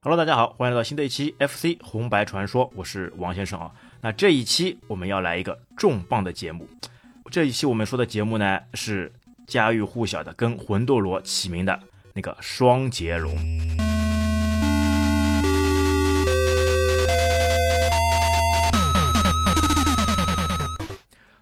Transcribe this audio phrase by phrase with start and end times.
[0.00, 3.70] Hello，大家好，欢迎来到新的一期 FC 红白传说，我是王先生啊。
[4.00, 6.66] 那这一期我们要来一个重磅的节目，
[7.30, 9.12] 这一期我们说的节目呢是
[9.46, 11.78] 家喻户晓的，跟魂斗罗齐名的
[12.18, 13.32] 那个双截龙。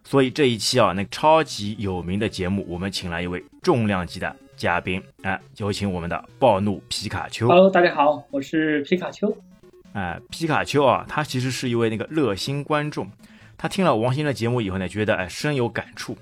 [0.05, 4.37] 所以这一期啊，那个超级有名的节目，我们请来一位重量级的。
[4.55, 7.49] 嘉宾哎，有请我们的暴怒皮卡丘。
[7.49, 9.35] Hello，大家好，我是皮卡丘。
[9.95, 13.11] 哎，皮卡丘啊，他其实是一位那个热心观众。
[13.57, 16.17] 他听了王鑫的节目以后呢，觉得哎深有感触，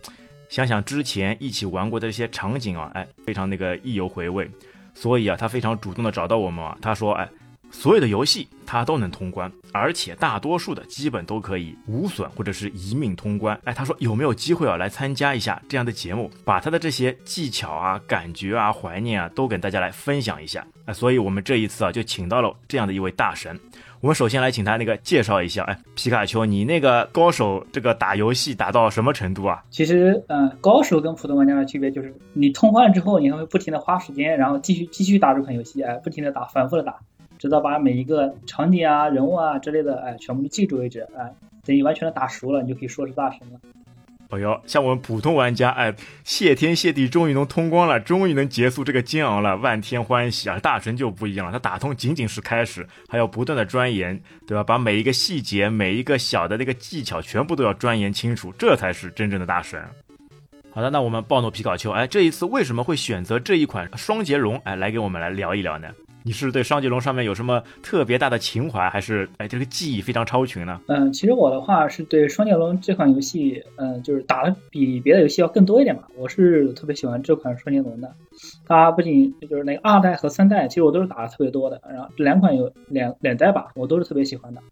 [0.49, 4.51] 想想之前一起玩过的这些场景啊，哎非常那个意犹回味。
[4.95, 7.29] 所以啊，他非常主动的找到我们啊，他说哎。
[7.71, 13.61] 所有的游戏他都能通关，而且大多数的基本都可以无损或者是一命通关。
[13.65, 20.65] 哎，他说有没有机会啊来参加一下这样的节目，把他的这些技巧啊、感觉啊、怀念啊都跟大家来分享一下。
[20.85, 23.59] 哎，所以我们这一次啊就请到了这样的一位大神。
[24.05, 29.65] 我们首先来请他那个介绍一下，哎，皮卡丘，你那个高手这个打游戏打到什么程度啊？
[29.71, 36.99] 其实，嗯，高手跟普通玩家的区别就是你通关之后，你还会不停的花时间，然后继续继续打这款游戏，哎，不停的打，反复的打。
[37.39, 41.33] 直到把每一个场景啊、人物啊之类的，哎，全部都记住为止，哎，
[41.65, 43.59] 等你完全的打熟了，你就可以说是大神了。
[44.31, 45.95] 哎呦，像我们普通玩家，哎，
[46.25, 50.59] 谢天谢地，终于能通关了，终于能结束这个煎熬了，万天欢喜啊！
[50.59, 54.65] 大神就不一样了，他打通仅仅是开始，还要不断的钻研，对吧？
[54.65, 59.81] 把每一个细节、每一个小的那个技巧，全部都要钻研清楚，这才是真正的大神。
[60.73, 65.89] 好的，那我们暴怒皮卡丘，哎，这一次为什么会选择这一款双截龙，哎，来给我们来聊一聊呢？
[66.27, 70.81] 你是对双截龙上面有什么特别大的情怀，还是哎这个记忆非常超群呢？
[70.89, 76.09] 嗯，其实我的话是对双截龙这款游戏，嗯，就是打的比别的游戏要更多一点吧。
[76.17, 78.11] 我是特别喜欢这款双截龙的，
[78.67, 81.79] 它不仅就是那个二代和三代，其实我都是打的特别多的。
[81.87, 84.63] 然后两款有两两代吧，我都是特别喜欢的。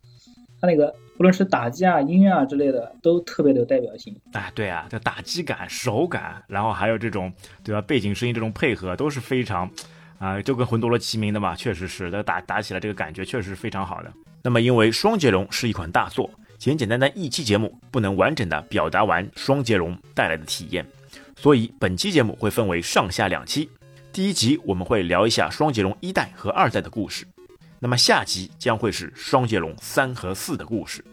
[0.58, 4.16] 它那个不论是打击啊、音乐啊之类的，都特别的有代表性。
[4.32, 7.30] 哎，对啊，这打击感、手感，然后还有这种
[7.62, 9.68] 对吧，背景声音这种配合都是非常。
[10.22, 14.12] 啊，就跟魂斗罗齐名的嘛，确实是，那打打起来这个感觉确实是非常好的。
[14.44, 20.86] 那么，因为双截龙是一款大作，简简单单一期节目不能完整的表达完双截龙带来的体验，
[21.34, 23.68] 所以本期节目会分为上下两期。
[24.12, 27.26] 第一集我们会聊一下双截龙一代和二代的故事，
[27.80, 31.04] 那么下集将会是双截龙三和四的故事。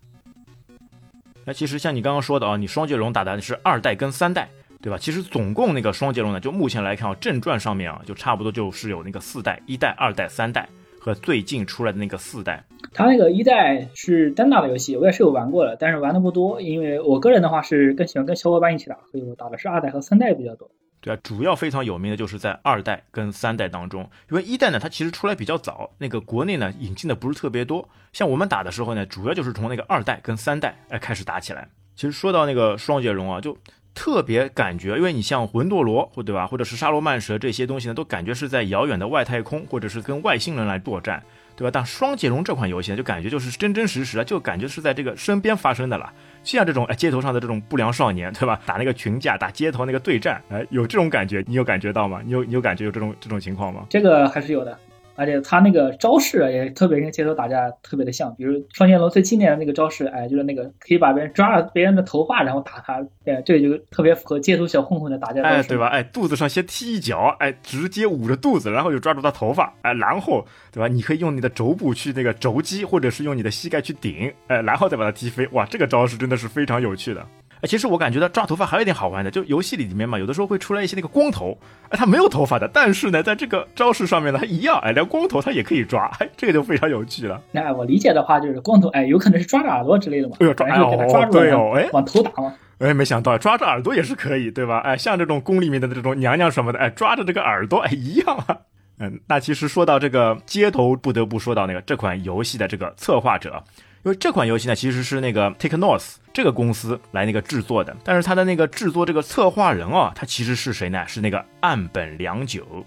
[1.46, 4.48] 那其实像你刚刚说的啊，你双截龙打的是二代跟三代。
[4.82, 4.98] 对吧？
[4.98, 10.68] 其实总共那个双截龙呢，就目前来看啊，正传上面啊，就差不多就是有那个四代、一代、二代、三代
[11.02, 12.64] 和最近出来的那个四代。
[12.94, 20.72] 它那个一代是单打的游戏，我也是有玩过的，但是玩的不多，因为我个人的话是更喜欢跟小伙伴一起打，所以我打的是二代和三代比较多。
[21.02, 27.88] 对啊，主要非常有名的就是在二代跟三代当中，因为一代呢，它其实出来比较早，那个国内呢引进的不是特别多。
[28.14, 31.68] 像我们打的时候呢，主要就是从那个二代跟三代哎开始打起来。
[31.96, 33.58] 其实说到那个双截龙啊，就。
[34.00, 41.22] 特别感觉，因为你像魂斗罗或对吧，或者是沙罗曼蛇这些东西呢，都感觉是在遥远的外太空，或者是跟外星人来作战，
[41.54, 41.70] 对吧？
[41.74, 46.14] 但双截龙这款游戏呢，就感觉就是真真实实的，就感觉是在这个身边发生的了。
[46.44, 48.58] 就像这种哎街头上的这种不良少年，对吧？
[48.66, 52.22] 打那个群架，打街头那个对战，哎，有这种感觉，你有感觉到吗？
[52.24, 53.86] 你有你有感觉有这种这种情况吗？
[53.90, 54.80] 这个还是有的。
[55.20, 65.88] 而且他那个招式也特别跟街头打架特别的像，比如双截龙最经典的那个招式，哎，就是那个可以把别人抓了别人的头发，然后打他，哎，这个就特别符合街头小混混的打架哎，对吧？
[65.88, 70.88] 哎，肚子上先踢一脚，哎，直接捂着肚子，然后就抓住他头发，哎，然后，对吧？
[70.88, 77.26] 你可以用你的肘部去那个肘击，或者是用你的膝盖去顶，哎，然后再把他踢飞，哇，这个招式真的是非常有趣的。
[77.62, 81.58] 哎，其实我感觉到抓头发还有一点好玩的，就游戏里里面嘛，有的时候会出来一些那个光头，
[81.90, 87.42] 哎，他没有头发的，但是呢，在这个招式上面呢，他一样，哎，连光头他也可以抓，哎，这个就非常有趣了。
[87.52, 92.54] 那我理解的话，就是光头，哎，有可能是抓着耳朵之类的嘛，哎呦，抓住，对哦，哎，往头打嘛。
[92.80, 94.80] 哎，没想到抓着耳朵也是可以，对吧？
[94.80, 98.58] 哎，像这种宫里面的这种娘娘什么的，哎，抓着这个耳朵，哎，一样啊。
[99.00, 103.62] 嗯，那其实说到这个街头，不得不说到那个这款游戏的这个策划者。
[104.04, 111.06] 因为这款游戏呢，其实是那个 Take North 这个公司来那个制作的，但是它的那个制作这个策划人啊，他其实是谁呢？
[111.08, 112.86] 是那个岸本良久。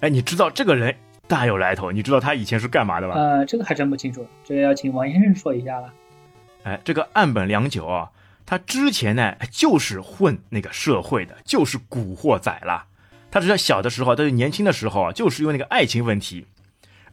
[0.00, 0.94] 哎，你知道这个人
[1.26, 1.90] 大有来头？
[1.90, 3.14] 你知道他以前是干嘛的吧？
[3.14, 5.92] 呃，这个还真不清楚，这个要请王先生说一下了。
[6.62, 8.08] 哎，这个岸本良久啊，
[8.46, 12.84] 他之前呢就是混那个社会的，就是古惑仔了。
[13.30, 16.46] 他只在小的时候，他就年轻的时候啊，就是因为那个爱情问题，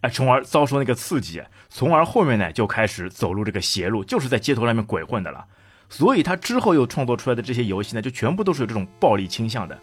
[0.10, 5.46] 从而遭受那个刺激，从而后面呢就开始走入这个邪路，就是在街头上面鬼混的了。
[5.90, 9.78] 所以他之后又创作出来的这些游戏呢，就全部都是有这种暴力倾向的，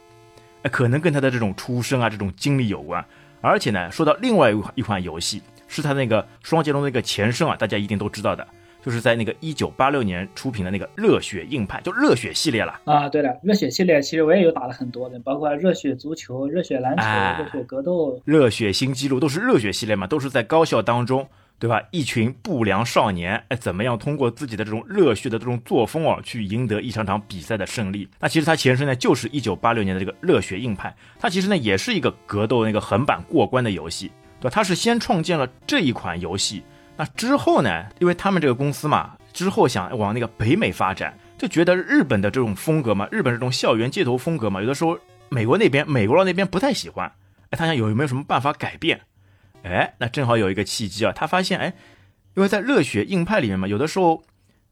[0.62, 3.04] 哎，可能跟他的这种出身啊、这种经历有关。
[3.40, 8.46] 而且呢，说到另外一款一款游戏，是他那个双截龙的一个前身啊，大家一定都知道的。
[8.84, 13.08] 就是在那个一九八六年出品的那个《热血硬派》，就热血系列了啊。
[13.08, 21.26] 对了，热血系列其实我也有打了很多的，包括热血足球、热血篮球、热血格斗、热血新纪录，都是热血系列嘛，都是在高校当中，
[21.61, 21.81] 对吧？
[21.93, 28.08] 一群不良少年，哎，怎么样通过自己的这种热血的这种作风哦，去赢得一场场比赛的胜利？
[28.19, 30.88] 那其实它前身呢，就是一九八六年的这个《热血硬派》，
[31.20, 34.50] 它其实呢也是一个格斗那个横版过关的游戏，对吧？
[34.50, 36.64] 它是先创建了这一款游戏。
[36.96, 37.86] 那之后呢？
[37.98, 44.98] 因为他们这个公司嘛，之后想往那个北美发展，就觉得日本的这种风格嘛，日本这种校园街头风格嘛，有的时候
[45.30, 47.10] 美国那边、美国佬那边不太喜欢。
[47.50, 49.00] 哎，他想有没有什么办法改变？
[49.62, 51.72] 哎，那正好有一个契机啊，他发现哎，
[52.34, 54.22] 因为在热血硬派里面嘛，有的时候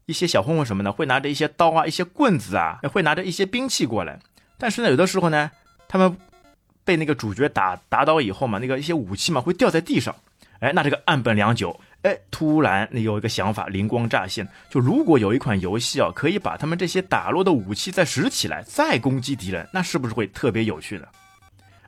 [0.05, 4.19] 一些小混混什么的会拿着一些刀啊、一些棍子啊，会拿着一些兵器过来。
[4.59, 5.49] 但是呢，有的时候呢，
[5.87, 6.15] 他们
[6.83, 10.15] 被那个主角打打倒以后嘛，那个一些武器嘛会掉在地上。
[10.59, 11.79] 哎，那这个岸本良久。
[12.03, 21.05] 哎，突然你有一个想法灵光乍现，就如果有一款游戏啊，可以把他们这些打落的武器再拾起来，再攻击敌人，那是不是会特别有趣呢？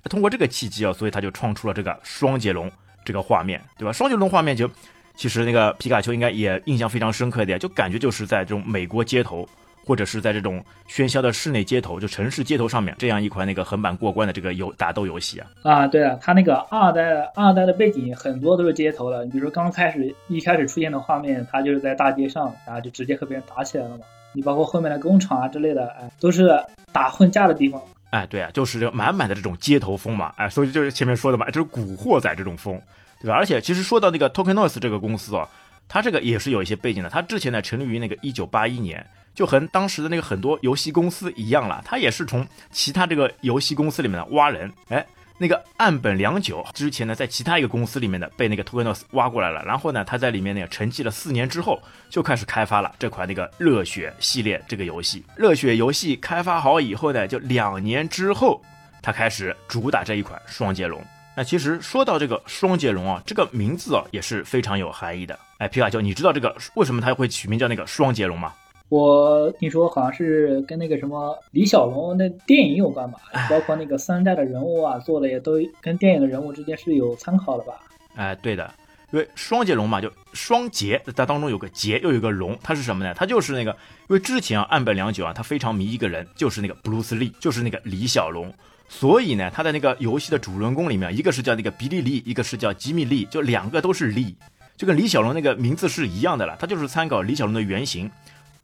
[0.09, 2.71] 通过这个契机啊，所以他就创出了这个双截龙
[3.03, 3.91] 这个画面，对吧？
[3.91, 4.69] 双截龙画面就
[5.15, 9.47] 其实那个皮卡丘应该也印象非常深刻一点，就感觉就是在这种美国街头。
[9.85, 24.05] 或者是在这种喧嚣的室内街头，就城市街头上面，这样一款那个横版过关的这个游打斗游戏啊啊，对了，它那个二代二代的背景很多都是街头的，你比如说刚开始一开始出现的画面，它就是在大街上，然后就直接和别人打起来了嘛。
[24.35, 26.49] 你包括后面的工厂啊之类的，哎，都是
[26.91, 27.81] 打混架的地方。
[28.09, 32.79] 哎，对啊，就是这满满的这种街头风嘛，哎，所以就是前面说的嘛，就是古惑仔这种风，
[33.21, 33.35] 对吧？
[33.35, 35.47] 而且其实说到那个 Token Noise 这个公司哦，
[35.93, 39.05] 它这个也是有一些背景的，它之前呢成立于那个一九八一年。
[39.35, 44.71] 就和当时的那个很多游戏公司一样了，他也是从其他这个游戏公司里面的挖人。
[44.89, 45.03] 哎，
[45.39, 51.81] 那个岸本良久之前呢，在其他一个公司里面的被那个 Tokenos 挖过来了，然后呢，他在里面呢沉寂了四年之后，
[52.11, 55.23] 就开始开发了这款那个热血系列这个游戏。
[55.35, 58.61] 热血游戏开发好以后呢，就两年之后，
[59.01, 61.03] 他开始主打这一款双截龙。
[61.35, 65.37] 那其实说到这个双截龙啊，这个名字啊也是非常有含义的。
[65.57, 68.53] 哎，皮卡丘，你知道这个为什么它会取名叫那个双截龙吗？
[68.89, 73.17] 我听说好像是跟那个什么李小龙那电影有关吧，
[73.49, 77.73] 包括那个三代的人物啊，做的也都跟电影的人物之间是有参考的吧？
[78.15, 78.71] 哎，对的，
[79.11, 83.11] 因为双截龙嘛，就双截，它当中有个截，又有个龙，它是什么呢？
[83.15, 88.53] 它就是那个，因为之前啊，岸本良久啊，他非常迷一个人，就是那个布鲁斯利，就是那个李小龙，
[88.87, 94.35] 所以呢，他的那个游戏的主人公里面，一个是叫那个比利利，一个是叫吉米利，就两个都是利，
[94.77, 98.09] 就跟李小龙那个名字是一样的了，他就是参考李小龙的原型。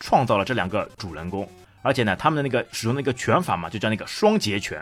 [0.01, 1.45] 创造了这两个主人公，
[1.81, 4.81] 而且呢，他们的那个使用那个拳法嘛，就叫那个双截拳。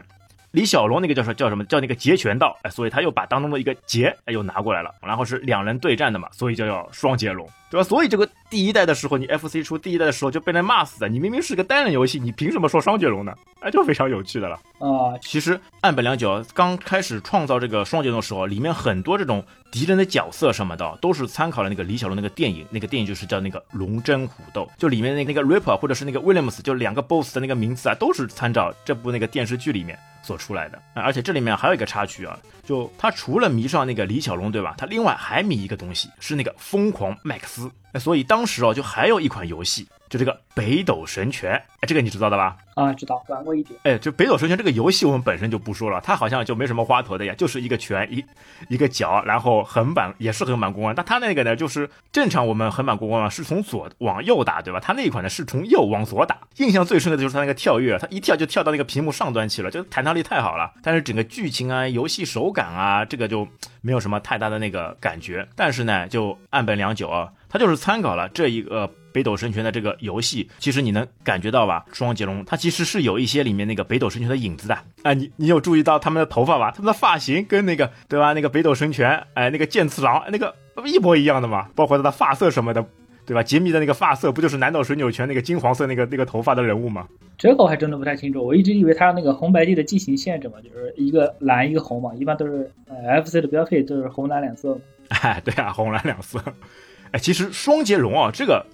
[0.58, 7.84] 李小龙那个叫什叫什么叫那个截拳道，哎，所以他又把当中的一个截哎又拿过来了，然后是两人对战的嘛，所以就叫双截龙，对吧？
[7.84, 13.36] 所以这个第一代的时候，你 FC 出第一代的时候就被人骂死的，你明明是个单人游戏，你凭什么说双截龙呢？
[13.60, 15.14] 哎，就非常有趣的了啊。
[15.22, 29.96] 其实岸本良久刚开始创造这个双截龙的时候，里面很多这种敌人的角色什么的，都是参考了那个李小龙那个电影，那个电影就是叫那个龙争虎斗，就里面那那个 Ripper 或者是那个 Williams，就两个 BOSS 的那个名字啊，都是参照这部那个电视剧里面。
[30.28, 34.76] 所出来的，而且这里面还有一个插曲啊，就他除了迷上那个李小龙，对吧？
[34.78, 37.72] 他另外还迷一个东西，是那个疯狂麦克斯。
[37.98, 39.88] 所以当时啊，就还有一款游戏。
[40.10, 42.58] 就这个北斗神拳，哎，这个你知道的吧？
[42.76, 43.80] 啊，知道，玩过一点。
[43.84, 48.24] 哎，就北斗神拳这个游戏，我们本身就不说了，它好像就没什么花头的呀，就是一个拳一
[48.70, 50.96] 一个脚，然后横版也是横版过关。
[50.96, 54.80] 但它那个呢，就是正常我们横版过关嘛，是从左往右打，对吧？
[54.80, 56.38] 它那一款呢是从右往左打。
[56.58, 60.72] 印象最深的就是它那个跳跃，它一跳就跳到那个屏幕上端去了，就弹跳力太好了。
[60.84, 63.48] 但是整个剧情啊、游戏手感啊，这个就
[63.82, 65.48] 没有什么太大的那个感觉。
[65.56, 68.90] 但是呢，就岸本良久啊，他就是参考了这一个。
[69.18, 71.84] 北斗神拳的这个游戏，其实你能感觉到吧？
[71.92, 74.78] 双截龙它其实是有一些里面那个北斗神拳的影子的。
[75.02, 76.70] 哎，你你有注意到他们的头发吧？
[76.70, 78.34] 他们的发型跟那个对吧？
[78.34, 80.54] 那个北斗神拳，哎，那个剑次郎那个
[80.86, 81.68] 一模一样的嘛？
[81.74, 82.86] 包括他的发色什么的，
[83.26, 83.42] 对吧？
[83.42, 87.08] 杰米的那个发色不就是南斗神拳那个金黄色那个那个头发的人物吗？
[87.40, 94.80] 这个我还真的不太清楚，我一直以为他那个红白地的机型限制嘛，就是一个蓝一个红嘛，一般都是呃 FC 的标配都是红蓝两色。
[95.10, 96.40] 哎， 对啊，红蓝两色。
[97.12, 98.66] 哎，其实双截龙啊，这个。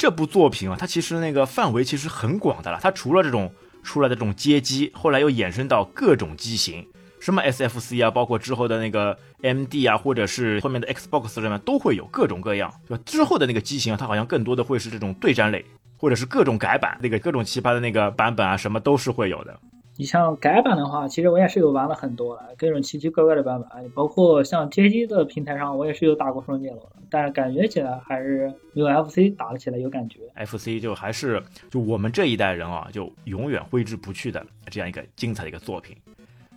[0.00, 2.80] 这部作品啊，它其实那个范围其实很广的了。
[2.80, 3.52] 它除了这种
[3.82, 6.88] 出来的这种街机，后来又衍生到各种机型，
[7.20, 13.02] 什么 SFC 啊，包括之后的那个 MD 啊，或者是后面的 Xbox 上面都会有各种各样，对吧？
[13.04, 15.62] 之后的那个机型啊，它好像更多的会是这种对战类，
[15.98, 19.60] 或者是各种改版，那个各种奇葩的那个版本啊，什么都是会有的。
[20.00, 26.80] 你像改版的话，其实我也是有玩了很多了，各种奇奇怪怪的版本，包括像街机的平台上，我也是有打过双截龙，
[27.10, 30.20] 但是感觉起来还是没有 FC 打的起来有感觉。
[30.36, 35.94] FC 就还是就我们这一代人啊，就永远挥之不去的这样一个精彩的一个作品，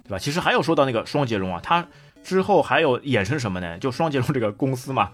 [0.05, 0.17] 对吧？
[0.17, 1.85] 其实还有说到那个双截龙啊，它
[2.23, 3.77] 之后还有衍生什么呢？
[3.77, 5.11] 就双截龙这个公司嘛，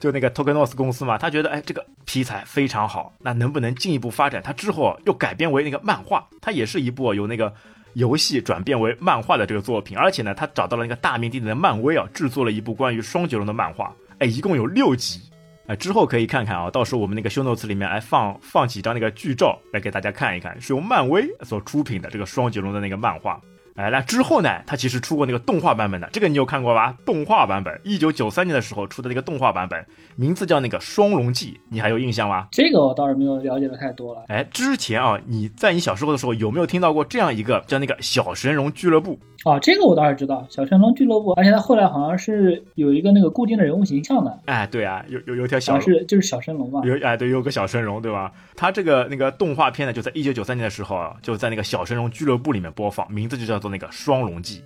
[0.00, 4.42] 就那个 Tokenos 公司嘛，他觉得哎这个题材非常好，那能不能进一步发展？
[4.42, 7.54] 他之后又改编为那个漫画，它也是一部由那个。
[7.94, 15.20] 游戏转变为漫画的这个作品，而且呢，他找到了那个大名鼎鼎的漫威啊，制作了一部关于双截龙的漫画，哎，一共有六集，
[15.66, 23.40] 哎，之后可以看看啊，到时候我们那个修 notes 里面来放放几张那个剧照来给大家看一看，是由漫威所出品的这个双截龙的那个漫画。
[23.80, 24.50] 哎，那之后呢？
[24.66, 26.94] 他其实出过那个动画版本的，这个你有看过吧？
[27.06, 29.82] 动画版本，一九九三年的时候出的那个动画版本，
[30.16, 32.46] 名字叫那个《双龙记》，你还有印象吗？
[32.50, 34.24] 这个我倒是没有了解的太多了。
[34.28, 39.18] 哎，之前啊，你在你小时候的时候有没有听到过这样一个叫那个小神龙俱乐部？
[39.46, 44.38] 哦，这个我倒是知道，小神龙俱乐部，而且它后来好像是有一个那个固定的人物形象的。
[44.44, 46.82] 哎，对啊，有有有条小是就是小神龙嘛。
[46.84, 48.30] 有哎，对，有个小神龙，对吧？
[48.54, 54.58] 它这个那个动画片呢，就在一九九三年的时候，就在那个小神龙俱乐部里面播放，名字就叫做那个《双龙记》，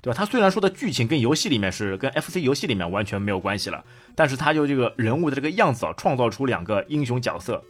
[0.00, 0.16] 对吧？
[0.16, 3.84] 他虽然说的剧情跟游戏里面是跟 FC 游戏里面完全没有关系了，
[4.14, 7.62] 但是他就这个人物的这个样子啊，创造出两个英雄角色，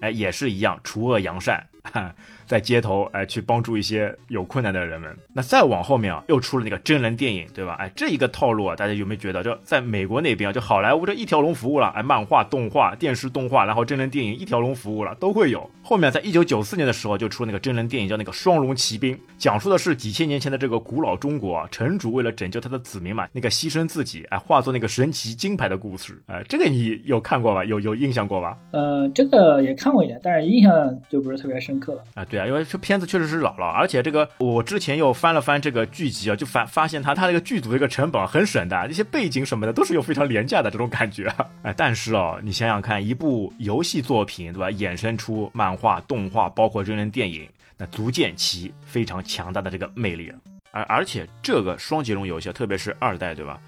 [0.00, 1.66] 哎，也是一样除恶扬善。
[2.46, 5.16] 在街头哎，去帮助一些有困难的人们。
[5.32, 7.74] 那再往后面啊，又出了那个真人电影，对吧？
[7.80, 15.68] 哎，这一个套路啊，大家有没有觉得，就在美国那边啊，就好莱坞这一条龙服务了，哎，漫画、动画、电视动画，然后真人电影一条龙服务了，都会有。
[15.82, 26.22] 后面在一九九四年的时候，就出那个真人电影，叫那个《双龙骑兵》，讲述的是几千年前的这个古老中国，啊城主为了拯救他的子民嘛，那个牺牲自己，哎，化作那个神奇金牌的故事。
[26.26, 27.64] 哎，这个你有看过吧？
[27.64, 28.56] 有有印象过吧？
[28.72, 30.72] 呃，这个也看过一点，但是印象
[31.10, 32.04] 就不是特别深刻了。
[32.14, 33.04] 啊，对对啊，因为这片子。
[33.14, 41.30] 确实是老了，而且这个我之前又翻了翻这个剧集啊，就发发现他他那个剧组这个成本很省的，这些背景什么的都是有非常廉价的这种感觉。
[41.62, 50.32] 哎，但是哦，你想想看，一部游戏作品对吧，衍生出漫画、动画，包括真人电影，那足见其非常强大的这个魅力。
[50.72, 53.60] 而而且这个双截龙游戏，特别是二代对吧，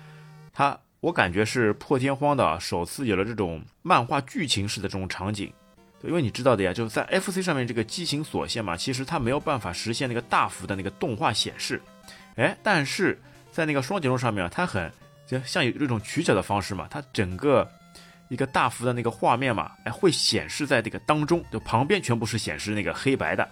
[0.52, 5.52] 它我感觉是破天荒的首次有了这种漫画剧情式的这种场景。
[6.06, 11.80] 因为你知道的呀，就是在 FC 上面这个机型锁限嘛，其实它没有办法实现那个大幅的那个动画显示，
[12.36, 13.20] 哎，但是
[13.50, 14.90] 在那个双截龙上面，它很
[15.26, 17.68] 就像有这种取巧的方式嘛，它整个
[18.28, 23.48] 一个大幅的那个画面嘛，哎，会显示在这个当中，就旁边全部是显示那个黑白的，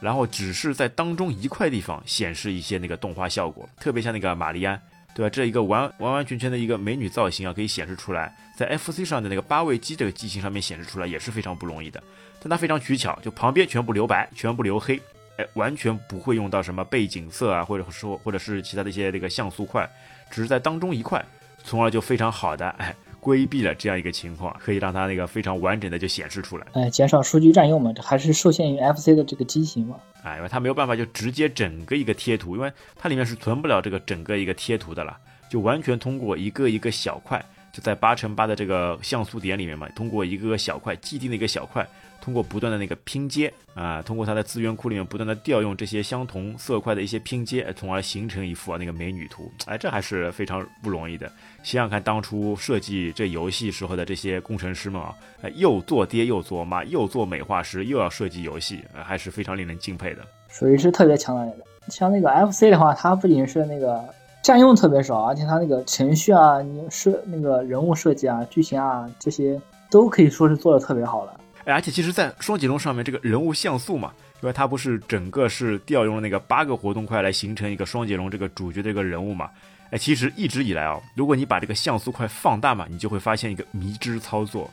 [0.00, 4.80] 然后只是在当中一块地方显示一些那个动画效果，特别像那个玛丽安。
[5.16, 5.30] 对吧？
[5.30, 12.02] 这一个完完完全全的一个美女造型啊，可以显示出来，在 FC 上的那个八位机这个机型上面显示出来也是非常不容易的。
[12.38, 15.00] 但它非常取巧，就旁边全部留白，全部留黑，
[15.38, 19.88] 哎，完全不会用到什么背景色啊，或者说或者是其他的一些这个像素块，
[20.30, 21.24] 只是在当中一块，
[21.64, 22.94] 从而就非常好的哎。
[23.26, 26.64] 规避了这样一个情况，可以让它那个非常完整的就显示出来。
[26.74, 29.96] 哎，减少数据占用嘛，这还是受限于 FC 的这个机型嘛。
[30.22, 35.18] 哎，因为它没有办法就直接整个一个贴图，因为它里面是存不了这个整个一个贴图的了，
[35.50, 37.44] 就完全通过一个一个小块，
[37.76, 41.86] 就在八乘八的这个像素点里面嘛，通过一个个小块既定的一个小块。
[42.18, 49.52] 通过不断的那个拼接啊，通过它的资源库里面不断的调用这些相同色块的一些拼接，从而形成一幅啊那个美女图。
[49.66, 51.30] 哎，这还是非常不容易的。
[51.62, 55.14] 想想看，当初设计这游戏时候的这些工程师们啊，
[55.54, 60.26] 又做爹又做妈，又做美化师，又要设计游戏，还是非常令人敬佩的。
[60.48, 61.54] 属于是特别强的人。
[61.90, 64.04] 像那个 FC 的话，它不仅是那个
[64.46, 69.60] 占用特别少，而且它那个程序啊、你设那个人物设计啊、剧情啊这些，
[69.90, 71.40] 都可以说是做的特别好了。
[71.64, 79.50] 哎而且其实，在双截龙上面，这个人物像素嘛，因为它不是整个是调用了那个八个活动块来形成一个双截龙这个主角的一个人物嘛？
[79.90, 84.70] 哎，其实一直以来啊，如果你把这个像素块放大嘛，你就会发现一个迷之操作，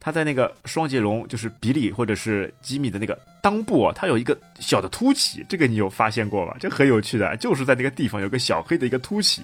[0.00, 3.18] 它在那个双截龙就是比利或者是吉米的那个。
[3.42, 6.54] 裆部啊，它有一个小的凸起，这个你有发现过吗？
[6.60, 9.42] 这很有趣的，就是在那个地方有个小黑的一个凸起，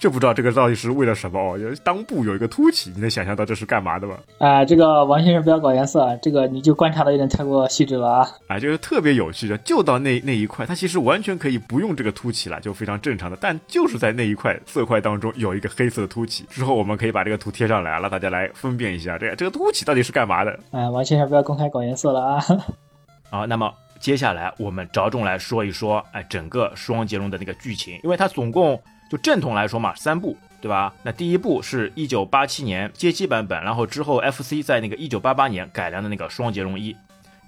[0.00, 1.58] 这不知道这个到底是为了什么哦？
[1.84, 4.16] 裆部有一个凸起，你能想象到这是干嘛的吗？
[4.38, 8.28] 啊，这个王先生不要搞颜色，这个你就观察的有点太过细致了啊！
[8.48, 16.44] 啊，就是特别有趣的，就到那那一块，它其实完全可以不用这个凸起了，就非常正常的，但就是在那一块色块当中有一个黑色的凸起。
[16.48, 20.58] 之后我们可以把这个图贴上来，让大家来分辨一下，这个这个凸起到底是干嘛的？
[20.70, 22.44] 哎，王先生不要公开搞颜色了啊！
[23.30, 30.92] 好，那么接下来我们着重来说一说，哎，整个双截龙的那个剧情，因为它总共就正统来说嘛，三部，对吧？
[31.02, 36.96] 那第一部是一九八七年街机版本，然后之后 FC 在那个一九八八年改良的那个双截龙一，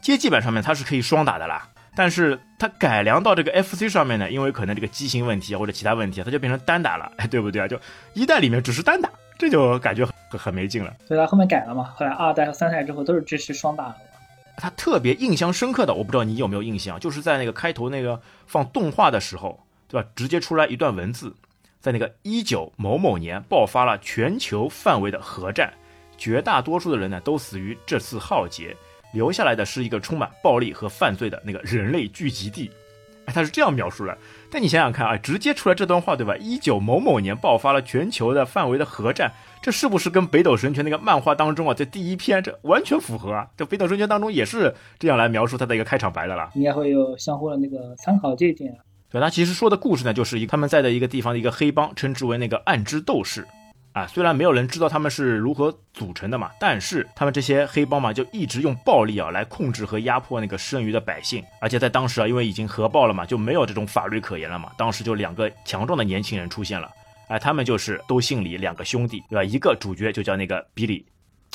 [0.01, 7.69] 街机版上面它是可以双打的啦，但是它改良到这个 FC 上面呢，因为可能这个机型问题或者其他问题，它就变成单打了， 哎，对不对啊？
[7.69, 7.79] 就
[8.15, 10.95] 一代里面只是单打，这就感觉很很没劲了。
[11.07, 13.97] 所以它后面改了嘛，后来二代和三代之后都是支持双打的。
[14.61, 20.09] 他特别印象深刻的，我不知道你有没有印象，就是在那个开头那个放动画的时候，对吧？
[20.17, 21.35] 直接出来一段文字，
[21.81, 25.73] 在那个一九某某年爆发了全球范围的核战，
[26.17, 28.77] 绝大多数的人呢都死于这次浩劫，
[29.13, 32.71] 留下来的是一个充满暴力和犯罪的那个人类聚集地。
[33.27, 34.19] 哎，他是这样描述的。
[34.51, 36.37] 但你想想看啊，直接出来这段话，对吧？
[36.39, 39.33] 一九某某年爆发了全球的范围的核战。
[39.61, 43.47] 这是不是跟《北斗神拳》那个漫画当中啊，这第一篇这完全符合啊？
[43.57, 48.73] 这《北斗神拳》当中也是这样来描述他的一个开场白的啦，应该会有相互的那个参考这一点。
[48.73, 48.79] 啊
[49.11, 53.47] 对，他其实说的故事呢，就是一他们在的一个地方的一个黑帮，称之为那个暗之斗士
[53.99, 54.07] 啊。
[54.07, 61.43] 虽然没有人知道他们是如何组成的嘛，但是他们这些黑帮嘛，就一直用暴力啊来控制和压迫那个剩余的百姓。
[61.61, 64.71] 而且在当时啊，因为已经核爆了嘛，就没有这种法律可言了嘛。
[64.79, 66.91] 当时就两个强壮的年轻人出现了。
[67.29, 69.45] 哎，他们就是都姓李，两个兄弟，对吧？
[69.45, 71.05] 一个主角就叫那个比利，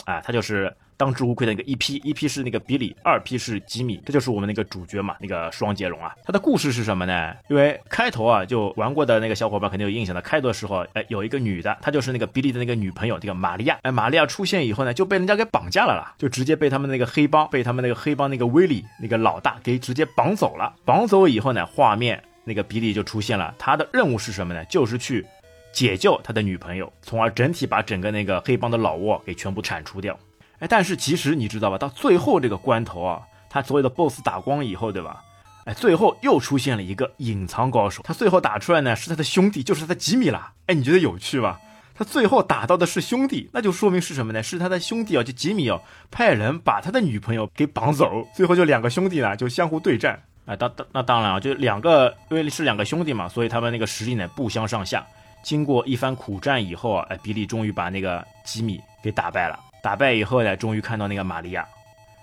[0.05, 6.13] 哎，他就是当之无愧的那个一批一批是那个比利，二批是吉米，这就是我们那个主角嘛，那个双截龙啊。
[6.25, 7.33] 他的故事是什么呢？
[7.49, 10.21] 因为开头啊，就玩过的那个小伙伴肯定有印象的。
[10.21, 13.77] 开头的时候，哎，有一个女的，她就是那个比利的那个女朋友，这个玛利亚。
[13.83, 20.73] 哎，玛利亚出现以后呢，就被人家给绑架了啦，就直接被他们那个黑帮，被他们那个黑帮那个威利那个老大给直接绑走了。
[20.85, 24.63] 绑走以后呢，画面那个比利就出现了，他的任务是什么呢？
[24.65, 25.25] 就是去。
[25.73, 30.15] 解救他的女朋友，从而整体把整个那个黑帮的老窝给全部铲除掉。
[30.59, 35.23] 哎，但是其实你知道吧，到最后这个关头啊，他所有的 BOSS 打光以后，对吧？
[35.65, 40.51] 哎，最后又出现了一个隐藏高手，他最后打出来呢是他的兄弟，就是他的吉米啦。
[40.67, 41.59] 哎，你觉得有趣吧？
[41.95, 44.41] 他最后打到的是兄弟，那就说明是什么呢？
[44.41, 50.21] 是他的兄弟啊，就吉米哦，派人把他的女朋友给绑走，最后就两个兄弟呢就相互对战。
[50.45, 55.05] 哎，当当那当然啊，就两个，因为是两个兄弟嘛，所以他们那个实力呢不相上下。
[55.43, 59.59] 经过一番苦战以后啊，哎，比利终于把那个吉米给打败了。
[59.83, 61.67] 打败以后呢，终于看到那个玛利亚。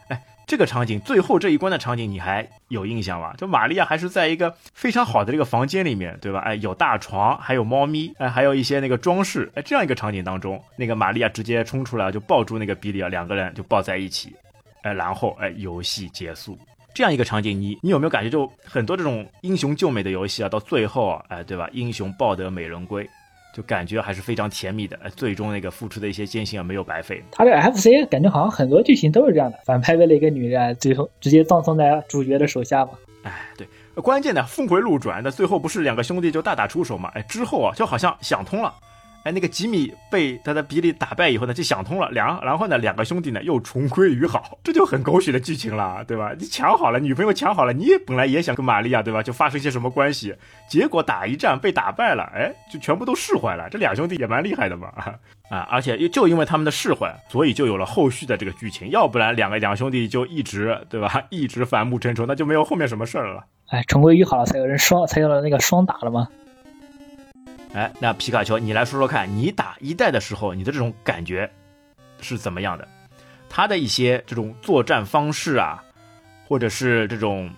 [0.09, 3.35] 哎，这个场景最后这一关的场景你还有印象吗？
[3.37, 6.41] 就玛利亚还是在一个非常好的这个房间里面，对吧？
[6.41, 9.53] 哎，有大床，还有猫咪，哎，还有一些那个装饰。
[9.55, 14.35] 哎，这样一个场景当中，那个玛利亚直接冲出来就抱住那个比利啊，两个人就抱在一起。
[14.83, 16.59] 哎，然后哎，游戏结束。
[16.95, 21.69] 这样一个场景，你你有没有感觉，就很多这种英雄救美的游戏啊，到最后啊，哎，对吧？
[21.73, 23.09] 英雄抱得美人归，
[23.53, 24.99] 就感觉还是非常甜蜜的。
[25.17, 27.23] 最终那个付出的一些艰辛啊，没有白费。
[27.33, 32.93] 他这 FC 感觉好像很多剧情都是这样的，反派为了一个女人，最后直接葬送在主角的手下嘛。
[33.23, 37.11] 哎，对，关键的峰回路转，那最后不是两个兄弟就大打出手嘛？
[37.15, 38.73] 哎，之后啊，就好像想通了。
[39.23, 46.33] 哎，那个吉米被他的比利打败以后呢，就想通了，两然后呢，两个兄弟呢又重归于好，这就很狗血的剧情了，对吧？
[46.39, 49.23] 你抢好了女朋友抢好了，你也本来也想跟玛利亚，对吧？
[49.23, 50.35] 就发生些什么关系，
[50.67, 53.69] 结果打一战被打败了，哎，就全部都释怀了。
[53.71, 54.89] 这两兄弟也蛮厉害的嘛，
[55.51, 63.45] 啊，而且就因为他们的释怀，所以就有了后续的这个剧情，要不然两个两兄弟就一直对吧， 一直反目成仇，那就没有后面什么事儿了。
[63.69, 66.27] 哎，重归于好了，才有人双才有了那个双打了吗？
[67.73, 71.49] 哎，那皮卡丘，你来说说看，你打一代的时候，你的这种感觉
[72.21, 72.87] 是怎么样的？
[73.49, 75.83] 他的一些这种作战方式啊，
[76.49, 77.51] 或者是这种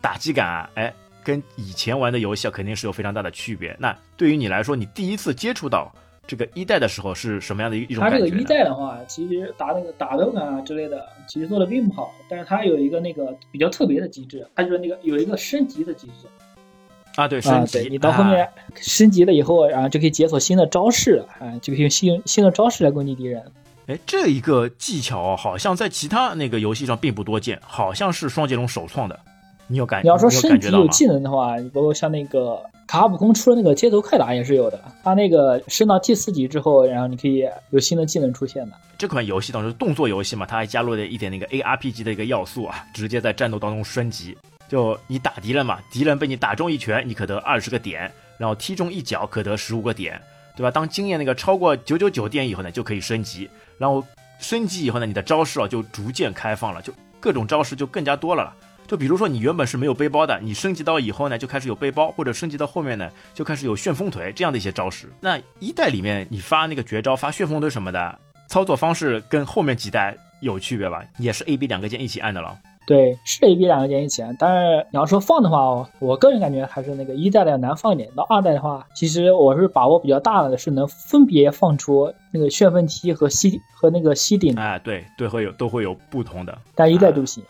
[0.00, 3.76] 打击感啊，哎，跟以前玩的游戏啊，肯定是有非常大的区别。
[3.78, 5.94] 那对于你来说，你第一次接触到
[6.26, 8.18] 这个一代的时候是什么样的一一种感觉？
[8.18, 12.12] 他这个一代的话，其实打那个打斗感啊之类的，其实做的并不好。
[12.28, 16.26] 但是它有一个那个比较特别的机制，它就是那个有一个升级的机制。
[17.16, 23.42] 啊，对，升级，你到后面升级了以后，然后就可以解锁新的招式，啊，就可以用新新的招式来攻击敌人。
[23.86, 29.18] 哎，这一个技巧好像在其他那个游戏上并不多见，好像是双截龙首创的。
[29.68, 30.02] 你有感？
[30.04, 34.80] 你要说升级有技能的话，包括像那个卡普空出的那个街头快打也是有的。
[35.02, 38.76] 它那个升到第四级之后，然后你可以有新的技能出现的。
[38.98, 44.36] 这款游戏当中动作游戏嘛，它还加入了一点那个 ARPG 的一个要素啊，直接在战斗当中升级。
[44.68, 50.20] 就你打敌人嘛，敌人被你打中一拳，你可得二十个点，然后踢中一脚可得十五个点，
[50.56, 50.70] 对吧？
[50.70, 53.48] 当经验那个超过九九九点以后呢，就可以升级，
[53.78, 54.04] 然后
[54.38, 58.54] 升级以后呢，你的招式啊就逐渐开放了，就各种招式就更加多了。
[58.86, 65.08] 就比如说你原本是没有背包的，你升级到以后呢，就开始有背包，或者升级到后面呢，就开始有旋风腿这样的一些招式。
[65.20, 71.02] 那一代里面你发那个绝招发旋风腿什么的，操作方式跟后面几代有区别吧？
[71.18, 72.56] 也是 A、B 两个键一起按的了。
[72.86, 78.08] 对，是 A、B 两个键一起按，但是你要说放的话，我个人感觉还是那个一代的难放一点。
[78.14, 84.54] 到二代的话，其实我是把握比较大的，是能分别放出那个旋风梯和吸和那个吸顶。
[84.56, 87.42] 哎，对对，会有都会有不同的，但一代都行。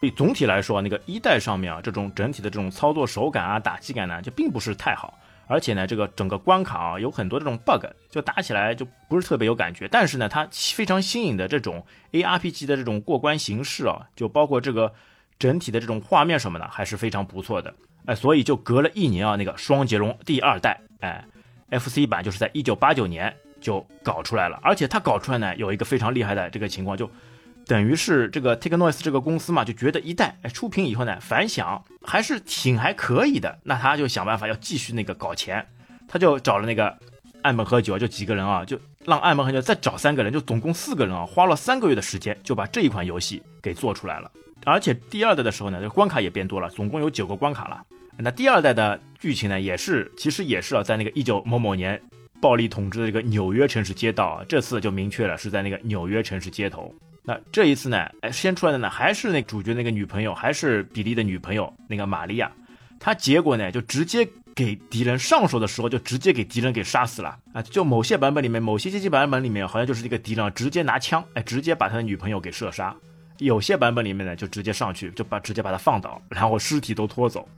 [0.00, 5.14] 所以总体来说，那个一代上面啊，这种整体的这种操作手感啊、打击感呢，就并不是太好。
[5.50, 9.88] 而且呢，这个整个关卡啊，有很多这种 bug，就打起来就不是特别有感觉。
[9.88, 14.92] 但是呢，它非常新颖的这种 ARPG 的这种过关形式啊，就包括这个
[15.40, 17.74] 整体的这种画面什么的，还是非常不错的。
[18.06, 21.24] 哎，所以就隔了一年啊，那个双截龙第二代，哎
[21.70, 24.60] ，FC 版就是在一九八九年就搞出来了。
[24.62, 27.10] 而且它搞出来呢，有一个非常厉害的这个情况，就。
[27.66, 35.64] 等于是这个 Take Noise 这个公司嘛，就觉得一代哎出品以后呢，反响还是挺还可以的，那他就想办法要继续那个搞钱，
[36.08, 36.96] 他就找了那个
[37.42, 44.30] 岸本和久就几个人啊，就让岸本和久再找三个人，就总共四个人啊，花了三个月的时间就把这一款游戏给做出来了。
[44.64, 47.82] 而且第二代的时候呢，这关卡也变多了，总共有九个关卡了。
[48.18, 51.98] 那第二代的剧情呢，也是其实也是啊，在那个一九某某年
[52.40, 56.94] 暴力统治的这个纽约城市街道啊，这次就明确了是在那个纽约城市街头。
[57.30, 62.50] 那这一次呢，哎，先出来的呢还是那主角那个女朋友，还是比利的女朋友那个玛利亚，
[62.98, 67.62] 她结果呢就直接给敌人上手的时候就直接给敌人给杀死了啊！
[67.62, 72.92] 就某些版本里面，某些阶级版本里面好像就是这个敌人直接拿枪，哎，直接把他的女朋友给射杀；
[73.38, 77.48] 有些版本里面呢就直接上去就把直接把他放倒，然后尸体都拖走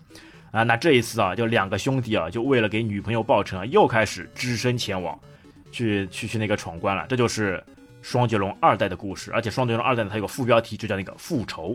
[0.50, 0.64] 啊！
[0.64, 5.18] 那这一次啊，就两个兄弟啊，就为了给女朋友报仇啊，又开始只身前往
[5.70, 7.64] 去去去那个闯关了，这就是。
[8.02, 11.74] 双截龙二代的故事，而且双截龙二代呢，它有个副标题，就叫那个复仇。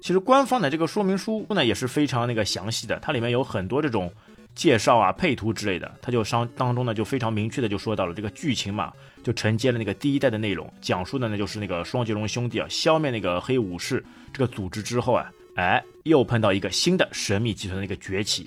[0.00, 4.12] 其实官方的这个说明书呢也是非常那个详细的，它里面有很多这种
[4.54, 5.90] 介绍啊、配图之类的。
[6.00, 18.46] 它就商当中呢就非常明确的就说到了这个剧情嘛，就承接了那个第一代的内容，讲述的呢就是那个双截龙兄弟啊消灭那个黑武士这个组织之后啊，哎又碰到一个新的神秘集团的那个崛起，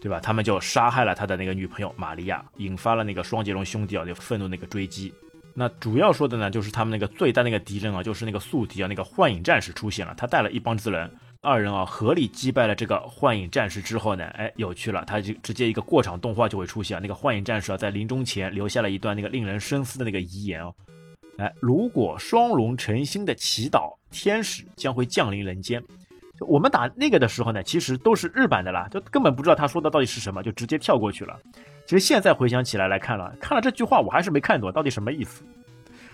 [0.00, 0.18] 对吧？
[0.20, 5.14] 他们就杀害了他的那个女朋友玛利亚，引发了那个双截龙兄弟啊就愤怒那个追击。
[5.58, 10.14] 那主要说的呢，就是他们那个最大那个敌人啊，就是那个宿敌啊，那个幻影战士出现了。
[10.16, 11.10] 他带了一帮子人，
[11.42, 17.02] 二人啊合力击败了这个幻影战士之后呢，哎，有趣了，他就直接一个过场动画就会出现。
[17.02, 20.72] 那个幻影战士啊，在临终前留下了一段那个令人深思的那个遗言哦，
[21.38, 25.82] 哎，如果双龙诚心的祈祷，天使将会降临人间。
[26.46, 31.36] 我们打那个的时候呢，其实都是日版的啦，就根本不知道他说的到底是什么，就直接跳过去了。
[31.88, 35.42] 其实现在回想起来来看了，看了这句话，我还是没看懂到底什么意思。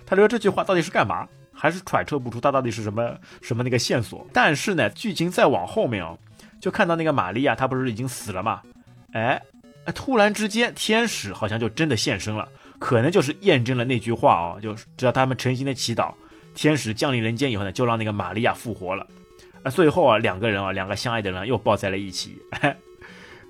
[0.07, 1.27] 他留这句话到底是干嘛？
[1.53, 4.25] 还是揣测不出他到底是什么什么那个线索？
[4.33, 6.17] 但是呢，剧情再往后面啊，
[6.61, 8.63] 就看到那个玛利亚，她不是已经死了吗？
[9.15, 9.43] 哎，
[9.97, 16.15] 突然之间，天使好像就真的现身了，可能就是验证了那句话啊，就只要他们诚心的祈祷，
[16.55, 19.05] 天使降临人间以后呢，就让那个玛利亚复活了。
[19.65, 22.39] 啊，最后啊，两个人啊，两个相爱的人又抱在了一起。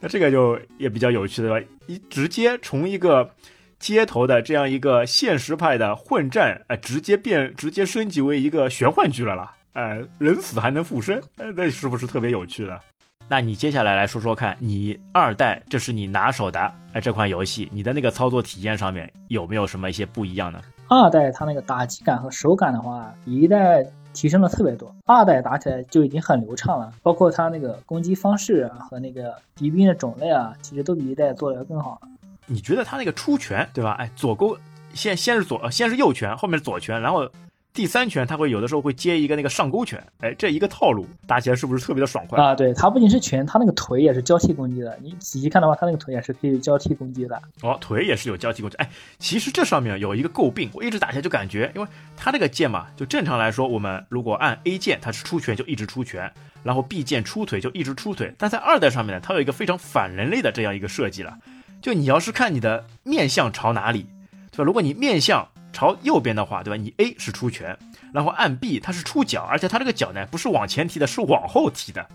[0.00, 1.66] 那这个就也比较有趣的吧？
[1.86, 3.30] 一直接从一个
[3.78, 9.54] 街头的这样一个现实派的混战，哎，直接变直接升级为一个玄幻剧了啦！
[9.72, 12.80] 哎，人死还能复生，哎，那是不是特别有趣的？
[13.28, 16.60] 那你接下来来说说看，你二代这是你拿手的
[16.92, 20.60] 哎，这款游戏你的那个操作体验上面有没有什么一些不一样呢？
[20.88, 23.84] 二代它那个打击感和手感的话，一代。
[24.14, 32.08] 提升了特别多，二代打起来就已经很流畅了，包括它那个攻击方式啊和那个敌兵的种类啊，其实都比一代做的要更好了。
[32.46, 33.92] 你觉得它那个出拳对吧？
[33.98, 34.56] 哎，左勾
[34.94, 37.28] 先先是左，先是右拳，后面是左拳，然后。
[37.74, 42.54] 第三拳他会有的时候会接一个那个上勾拳，哎，这一个套路打起来是不是特别的爽快啊？
[42.54, 44.96] 对，他不仅是拳，他那个腿也是交替攻击的。
[45.02, 47.36] 你仔细看的话，他那个腿也是可以交替攻击的。
[47.62, 48.76] 哦，腿也是有交替攻击。
[48.76, 56.32] 哎，其实这上面有一个诟病，我一直打起来就感觉，因为他这个键嘛，就正常来说，我们如果按 A 键，它是出拳就一直出拳，
[56.62, 58.32] 然后 B 键出腿就一直出腿。
[58.38, 61.36] 但在二代上面呢，它有一个非常反人类的这样一个设计了，
[61.82, 64.06] 就你要是看你的面向朝哪里，
[64.52, 64.64] 对吧？
[64.64, 66.76] 如果你面向朝右边的话，对吧？
[66.82, 67.76] 你 A 是出拳。
[68.14, 72.06] 然后按 B，它是出脚，而且它这个脚呢不是往前踢的，是往后踢的。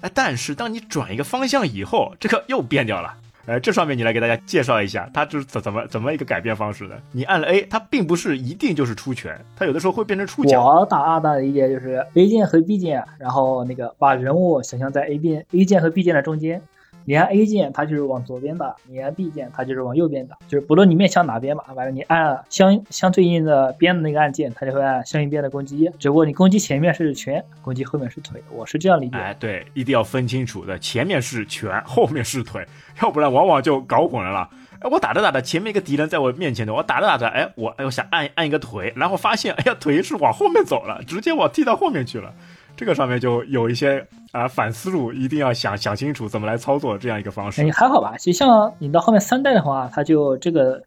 [0.00, 3.14] 哎，但是当你转一个方向以后，这个又变掉了。
[3.46, 7.00] 哎，这上面你来给大家介绍一下，它就是怎怎么怎么一个改变方式的？
[7.12, 10.62] 你按了 A，它并不是一定就是出拳，它有的时候会变成出脚。
[10.62, 16.60] 我打二的理解就是 A 键和 B 键，然后那个把人物想象在 A 键 A 键和 B 键的中间。
[17.08, 20.36] 你按 A 键，它就是往左边打；你按 B 键，它就是往右边打。
[20.46, 25.90] 就是不论你面向哪边嘛，反正你按相相对应的边的那个按键，它就会按相应边的攻击。
[25.98, 28.42] 只不过你攻击前面是拳，攻击后面是腿。
[28.52, 29.16] 我是这样理解。
[29.16, 32.62] 哎，对，一定要分清楚的，前面是拳，后面是腿，
[33.02, 34.46] 要不然往往就搞混了啦。
[34.80, 42.34] 哎，我打着打着，前面一个敌人在我面前的，我打着打着，哎，我哎我想按按一个腿，然后发现，哎呀，腿是往后面走了，直接我踢到后面去了。
[42.78, 47.60] 这个上面就有一些啊反思路，一定要想想清楚怎么来操作这样一个方式。
[47.60, 48.16] 哎，还好吧？
[48.16, 50.80] 其实像你到后面三代的话，它就这个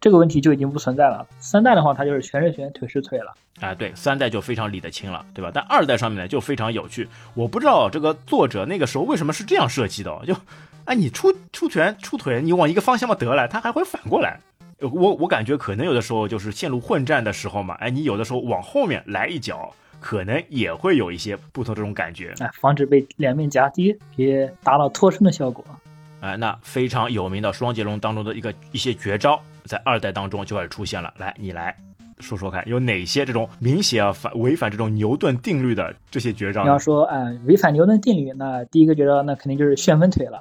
[0.00, 1.24] 这个问题就已经不存在了。
[1.38, 3.32] 三代的话，它就是全是拳，腿是腿了。
[3.60, 5.52] 啊，对，三代就非常理得清了，对吧？
[5.54, 10.34] 但二代上面呢就非常有趣，我不知道这个作者那个时候为什么是这样设计的，就，
[10.86, 14.40] 哎，你出出拳出腿，你往一个方向嘛得了，它还会反过来。
[14.80, 19.72] 我我感觉可能有的时候就是陷入混战的时候嘛，哎，你有的时候往后面来一脚。
[20.00, 25.64] 可能也会有一些不同这种感觉，哎，防止被两面夹击，也达到脱身的效果。
[26.20, 31.12] 哎，那非常有名的双截龙当中的一个一些绝招，在二代当中就开始出现了。
[31.16, 31.76] 来，你来
[32.18, 36.62] 说说看，有哪些这种明显啊反违反这种牛顿定律的这些绝招？
[36.62, 40.40] 你要说，哎，违反牛顿定律，那第一个绝招，那肯定就是旋风腿了。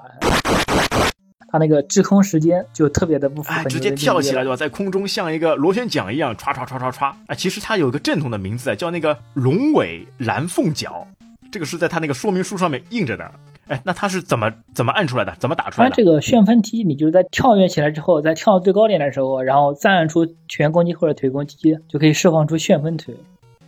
[1.58, 4.56] 他那个滞空时间就特别的不符合，直接跳起来对吧？
[4.56, 7.12] 在空中像一个螺旋桨一样歘歘歘歘歘。
[7.26, 11.08] 哎，其实它有个正统的名字啊，叫那个龙尾蓝凤角，
[11.52, 13.32] 这个是在它那个说明书上面印着的。
[13.68, 15.36] 哎，那它是怎么怎么按出来的？
[15.40, 15.90] 怎么打出来的？
[15.90, 23.16] 它这个旋风踢，你就是在跳跃起来之后，在跳到最高点的时候，然后再按出拳攻击或者腿攻击，就可以释放出旋风腿。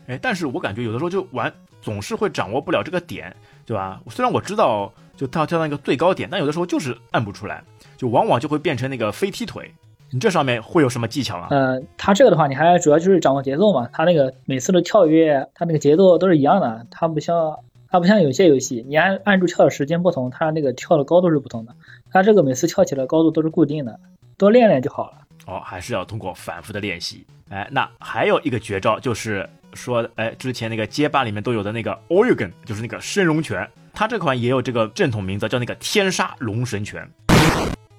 [0.08, 4.00] 哎，但是我感觉有的时候就玩总是会掌握不了这个点，对吧？
[4.10, 4.94] 虽然我知道。
[5.20, 7.62] 就跳跳到那个最高点，但有的时候就是按不出来，
[7.98, 9.70] 就往往就会变成那个飞踢腿。
[10.12, 11.48] 你这上面会有什么技巧啊？
[11.52, 13.90] 呃，它这个的话，你还主要就是掌握节奏嘛。
[13.92, 16.88] 它那个每次的跳跃，它那个节奏都是一样的。
[16.90, 17.54] 它不像
[17.92, 21.76] 它不像有些游戏，你按按住跳的时间不同，它那个跳的高度是不同的。
[22.14, 24.00] 它这个每次跳起来高度都是固定的，
[24.38, 25.18] 多练练就好了。
[25.48, 27.28] 哦，还是要通过反复的练习。
[27.50, 33.70] 哎，那还有一个绝招就是说，哎，之前那个街霸里面都有的那个 Oregon，就是那个升龙拳。
[34.00, 37.06] 他这款也有这个正统名字，叫那个天杀龙神拳。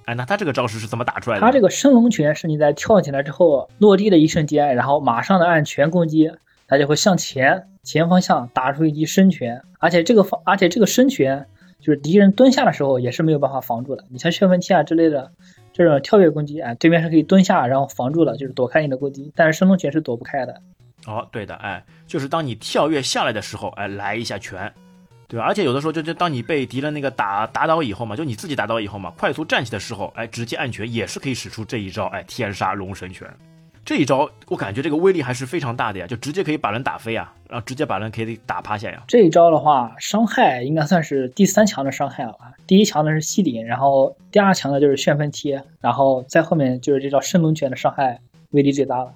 [0.06, 1.42] 哎，那他这个招式是怎么打出来的？
[1.42, 6.32] 他这个升龙拳是你在跳起来之后落地的一瞬间，然后马上的按拳攻击，
[6.66, 9.60] 他就会向前前方向打出一记升拳。
[9.78, 11.46] 而且这个方，而且这个升拳
[11.80, 14.02] 就是敌人蹲下的时候也是没有办法防住的。
[14.08, 15.30] 你像旋风踢啊之类的
[15.74, 19.30] 这种跳跃攻击，哎，对面是可以蹲下然后防住的，就是躲开你的攻击。
[19.36, 20.62] 但是升龙拳是躲不开的。
[21.06, 24.72] 哦，对的，哎，就是当你跳跃下来的时候，哎，来一下拳。
[25.30, 25.46] 对吧？
[25.46, 33.28] 而且有的时候就就当你被敌人那个打打倒以后嘛，就你自己打倒以后嘛，快速站起的时候，哎，直接按拳也是可以使出这一招，哎，天杀龙神拳，
[33.84, 39.04] 这一招我感觉这个威力还是非常大的呀，就直接可以把人打飞啊，然后直接把人可以打趴下呀。
[39.06, 42.52] 这一招的话，伤害应该算是第三强的伤害了吧？
[42.66, 48.18] 第一强的是吸顶，然后第二强的就是旋风踢，然后在后面就是这招圣龙拳的伤害
[48.50, 49.12] 威力最大了。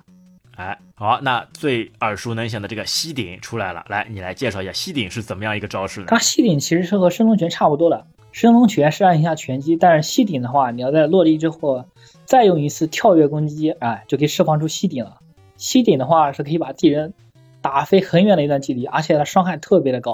[0.57, 6.07] 哎，好，那最耳熟能详的这个吸顶出来了，来，你来介绍一下吸顶是怎么样一个招式呢？
[6.09, 11.85] 它吸顶其实是和升龙拳差不多的，升龙拳是按一下拳击，但是吸顶的话，你要在落地之后
[12.25, 15.19] 再用一次跳跃攻击，哎，就可以释放出吸顶了。
[15.57, 17.13] 吸顶的话是可以把敌人
[17.61, 20.13] 打飞很远的一段距离，而且它伤害特别的高。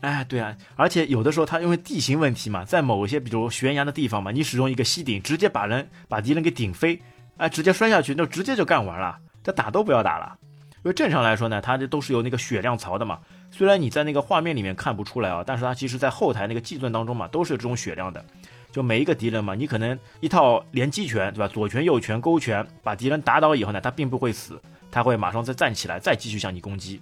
[0.00, 6.98] 哎，对啊，而且有的时候它因为地形问题嘛，在某一些比如悬崖的地方嘛，你使用一个吸顶，直接把人把敌人给顶飞。
[7.40, 10.36] 哎，直接摔下去，那直接就干完了，这打都不要打了。
[10.82, 13.18] 因为正常来说呢，它这都是有那个血量槽的嘛。
[13.50, 18.22] 虽然你在那个画面里面看不出来啊，但是它其实在后台那个计算当中嘛，都是有这种血量的。
[18.70, 21.48] 就每一个敌人嘛，你可能一套连击拳，对吧？
[21.48, 27.00] 左拳、右拳、勾拳，把敌人打倒以后呢，他并不会死，他会马上再站起来，再继续向你攻击。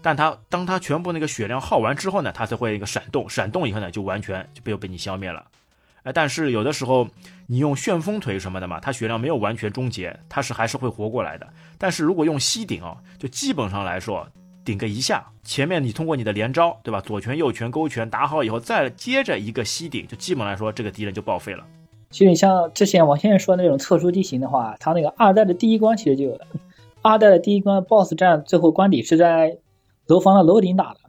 [0.00, 5.44] 但他当他全部那个血量耗完之后呢，他才会一个闪动，闪动以后呢，就完全就被被你消灭了。
[6.06, 7.04] 哎，但是有的时候
[7.48, 11.46] 你用旋风腿什么的嘛，它血量没有完全终结，它是还是会活过来的。
[11.78, 14.24] 但是如果用吸顶哦，就基本上来说，
[14.64, 17.00] 顶个一下，前面你通过你的连招，对吧？
[17.00, 21.64] 左拳、右拳、勾拳打好以后，再接着一个吸顶，就基本来说这个敌人就报废了。
[22.10, 26.46] 其实你像之前王先生说那种特殊地形的话，他那个二代的第一关其实就有了。
[27.02, 29.58] 二代的第一关 BOSS 战最后关底是在
[30.06, 31.00] 楼房的楼顶打的。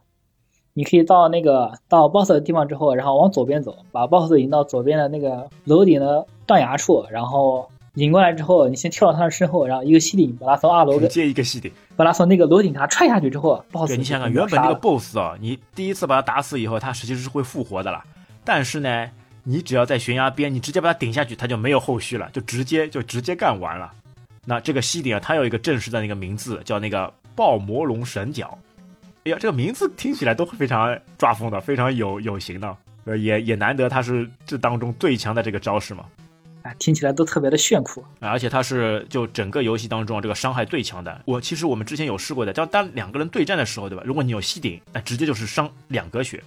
[0.78, 18.00] 你可以到那个到 boss 的地方之后，然后往左边走，把 boss 引到左边的那个楼顶的断崖处，然后引过来之后，你先跳到他的身后，然后一个吸顶把他从二楼接一个吸顶，把他从那个楼顶他踹下去之后，boss 对你想想，原本那个 boss 啊，你第一次把他打死以后，他实际是会复活的了。
[18.44, 19.10] 但是呢，
[19.42, 23.90] 你只要在悬崖边，你直接把他顶下去，他就没有后续了，就直接就直接干完了。
[24.44, 28.56] 那这个吸顶啊，它有一个正式的那个名字，叫那个暴魔龙神脚。
[29.24, 36.04] 哎呀，这个名字听起来都非常抓风的，非常有有型的，呃，也也难得他是这当中最强的这个招式嘛，
[36.62, 41.20] 哎，听起来都特别的炫酷，而且他是就整个游戏当中这个伤害最强的。
[41.24, 44.02] 我其实我们之前有试过的，当当两个人对战的时候，对吧？
[44.06, 46.42] 如果你有吸顶，那直接就是伤两格血。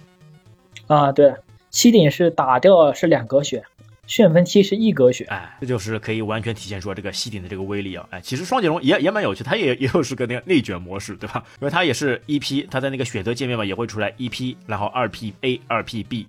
[0.88, 1.32] 啊，对，
[1.70, 3.62] 吸顶是打掉是两格血，
[4.12, 8.06] 旋风七是一格血，哎，这就是可以完全体现出这个吸顶的这个威力啊！
[8.10, 11.42] 哎，其实双截龙也也蛮有趣，它也也有是个那个内卷模式，对吧？
[11.62, 16.26] 因为它也是一 P，它在那个选择界面嘛也会出来一 P，然后二 P A 二 P B，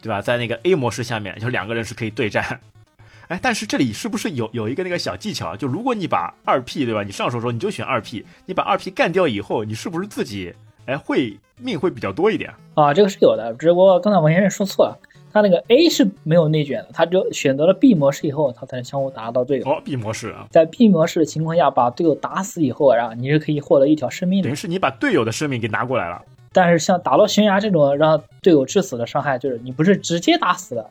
[0.00, 0.22] 对吧？
[0.22, 2.58] 在那个 A 模式下面，就两个人是可以对战。
[3.28, 5.54] 哎，但是这里是不是有有一个那个小技巧？
[5.54, 7.02] 就如果你把二 P 对吧？
[7.02, 10.54] 你上手时候你就选二 P，你把二 P 干掉以后，你是不是自己
[10.86, 12.94] 哎会命会比较多一点啊？
[12.94, 14.98] 这个是有的，只不过刚才王先生说错了，
[15.36, 19.68] 他那个 A 是没有内卷的，他只有选择了 B 模式以后，他才能相互打到队友。
[19.68, 26.22] 哦，B 模式啊，在 B 模式的情况下，把队友打死以后，然后你是可以获得一条生命的，等于是你把队友的生命给拿过来了。
[26.54, 30.88] 但是像打落悬崖这种让队友致死的伤害，就是你不是直接打死的，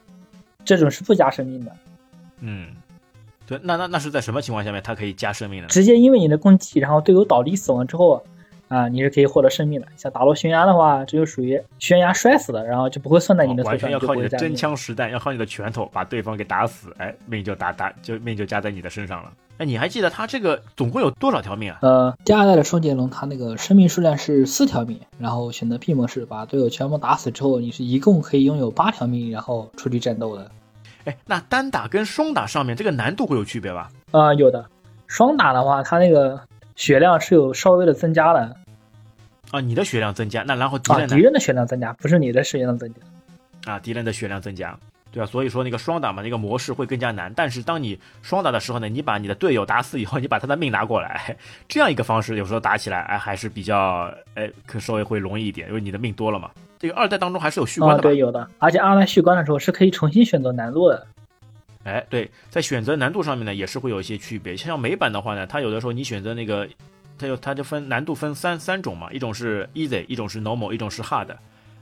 [0.63, 1.71] 这种是不加生命的。
[2.41, 2.67] 嗯。
[3.47, 5.67] 对，那那那是在什么情况下面，它可以加生命的？
[5.69, 8.23] 直接因为你的攻击，然后队友倒地死亡之后，
[8.67, 9.88] 啊，你是可以获得生命的。
[9.95, 13.71] 像打落悬崖的话，这就属于悬崖摔死的，然后就不会算在你的头上。
[13.71, 19.32] 完全要靠你的真枪实弹，要靠你的拳头把对方给打死，哎，命就打打就命就加在你的身上了。
[19.58, 21.80] 哎，你还记得他这个总共有多少条命啊？
[21.82, 30.51] 呃，第二代的双截龙，它那个生命数量是四条命，然后选择 P 模式，把队友全部打死之后，你是一共可以拥有八条命，然后出去战斗的。
[31.06, 33.89] 哎，那单打跟双打上面这个难度会有区别吧？
[34.12, 34.65] 啊，有的。
[35.08, 36.38] 双打的话，它那个
[36.76, 38.56] 血量是有稍微的增加的。
[39.52, 43.72] 啊，你的血量增加，那然后敌人敌人的血量增加，不是你的血量增加。
[43.72, 44.78] 啊，敌人的血量增加，
[45.12, 47.32] 对啊，所以说那个双打嘛，那个模式会更加难。
[47.36, 51.38] 但是当你双打的时候呢，你把你的队友打死以后，你把他的命拿过来，
[51.70, 56.52] 这样一个方式，有时候打起来哎还是比较哎可稍微会容易一点，因为你的命多了嘛。
[56.78, 58.48] 这个二代当中还是有续关的，对，有的。
[58.60, 61.08] 而且二代续关的时候是可以重新选择难度的。
[61.86, 64.58] 哎，对，在选择难度上面呢，也是会有一些区别。
[64.58, 66.67] 像美版的话呢，它有的时候你选择那个，
[67.17, 71.28] 它就它就分难度分三三种嘛，一种是 easy，一种是 normal，一种是 hard。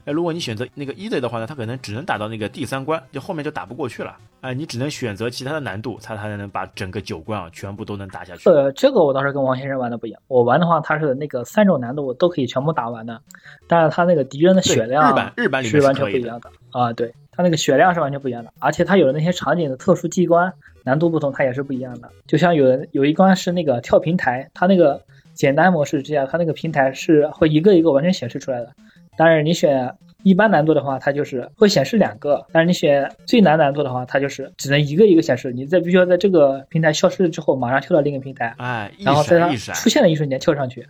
[0.04, 4.14] 哎，如果你选择那个 easy 的话呢，它可能只能打到那个第三关，就后面就打不过去了。
[4.42, 8.50] 哎，你只能选择其他的难度，它才能把整个九关啊全部都能打下去。
[8.50, 13.18] 呃，这个我倒是跟王先生玩的不一样，我玩的话，它是那个三种难度都可以全部打完的，
[13.66, 17.10] 但是它那个敌人的血量日版日版里是完全不一样的啊，对。
[17.36, 20.52] 它那个血量是完全不一样的，而且它有的那些场景的特殊机关
[20.84, 22.10] 难度不同，它也是不一样的。
[22.26, 28.72] 就像有有一关是那个跳平台，它那个简单模式之下，它那个平台是会一个一个完全显示出来的。
[29.16, 29.92] 但是你选
[30.22, 35.52] 一般难度的话，它就是会显示两个；但是你选最难难度的话，它就是只能一个一个显示。
[35.52, 40.86] 你在必须要在这个平台消失了之后，马上跳到另一个平台，哎，然后在它出现的一瞬间跳上去。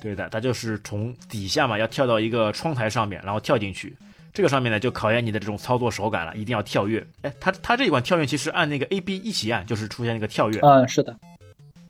[0.00, 3.96] 对的，它就是从底下嘛，要跳到一个窗台上面，然后跳进去。
[4.34, 7.06] 这个上面呢，就考验你的这种操作手感了，一定要跳跃。
[7.22, 10.58] 哎，它它这一款跳跃其实按那个 A B 一起按，就是出现那个跳跃。
[10.60, 11.16] 嗯，是的。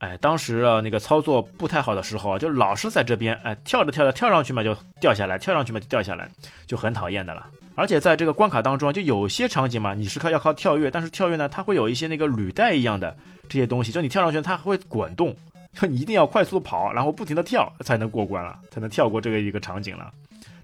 [0.01, 6.31] 哎，当时啊那个操作不太好的时候啊，就老是在这边哎跳着跳着跳上去嘛就掉下来，跳上去嘛就掉下来，
[6.67, 7.47] 就很讨厌的了。
[7.77, 13.17] 而且在这个关卡当中，就有些场景嘛，你是靠要靠跳跃，但是跳跃呢，它会有一些那个履带一样的
[13.49, 15.35] 这些东西，就你跳上去它还会滚动，
[15.73, 20.13] 就你一定要快速跑，然后不停的跳才能过关了，才能跳过这个一个场景了。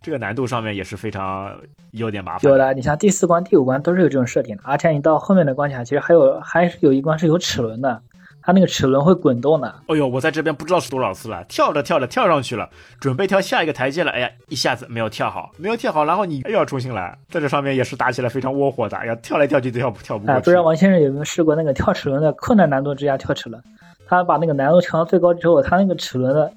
[0.02, 1.54] 这个难度上面也是非常
[1.90, 2.50] 有点麻烦。
[2.50, 8.00] 有的，你像第四关、第五关都是有这种设定的，而且你到后面的关卡，其实还有还是有一关是有齿轮的，
[8.42, 9.68] 它那个齿轮会滚动的。
[9.88, 20.40] 哎呦，我在这边不知道是多少次了，跳着跳着跳上去了，准备跳下一个台阶了，哎呀，一下子没有跳好，没有跳好，然后你又要重新来，在这上面也是打起来非常窝火的，要跳来跳去都跳跳不过去。
[20.40, 23.62] 不知道王先生有没有试过那个跳齿轮的困难难度之下跳齿轮？
[24.08, 26.50] 他把那个难度调到最高之后，他那个齿轮的，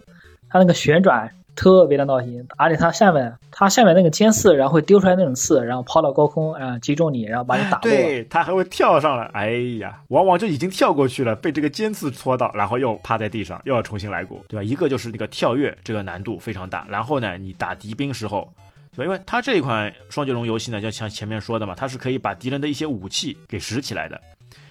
[0.49, 1.29] 他那个旋转。
[1.55, 7.81] 特别的闹心，而且它下面，它下面那个尖刺，然后会丢出来那种刺，然后抛到高空，然后击中你，然后把你打落。
[7.81, 14.63] 对，它还会跳上来，哎呀，往往就已经跳过去了，被这个尖刺戳到，然后又趴在地上，又要重新来过，对吧？
[14.63, 16.87] 一个就是那个跳跃，这个难度非常大。
[16.89, 18.51] 然后呢，你打敌兵时候，
[18.95, 19.03] 对吧？
[19.05, 24.19] 因为它这一款双截龙游戏呢，就像前面说的嘛，它是可以把敌人的一些武器给拾起来的。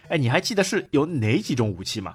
[0.09, 2.15] 哎，你还记得是有哪几种武器吗？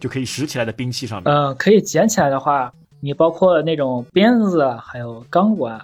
[0.00, 1.32] 就可以拾起来的兵器上面？
[1.32, 2.72] 嗯，可以捡起来的话。
[3.00, 5.80] 你包括那种鞭子，还有钢管，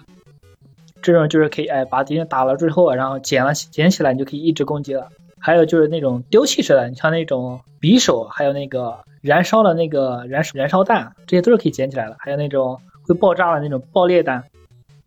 [1.01, 5.09] 这种就是可以哎把敌人打了之后，然后捡了捡起来，你就可以一直攻击了。
[5.39, 12.15] 还有就是那种丢弃式的，你像那种匕首，还有那个燃烧的那个燃燃烧弹，这些都是可以捡起来的。
[12.19, 14.43] 还有那种会爆炸的那种爆裂弹。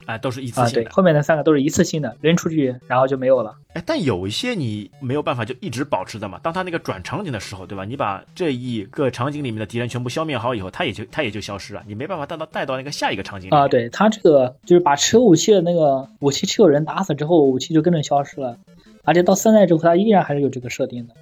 [0.06, 0.84] 哎，都是一次性的。
[0.84, 3.54] 对，后面的三个都是一次性的，扔出去然后就没有了。
[3.74, 6.40] 哎，但有一些你没有办法就一直保持的嘛。
[6.42, 7.84] 当他那个转场景的时候，对吧？
[7.84, 13.50] 你把这一个场景里面的敌人全部消灭好以后，他也就他也就消失了，你没办法带到带到那个下一个场景。
[13.50, 18.56] 啊，对他这个就是把持有武器的那个武器持有人打死之后，武器就跟着消失了。
[19.04, 21.14] 而且到三代之后，它依然还是有这个设定的。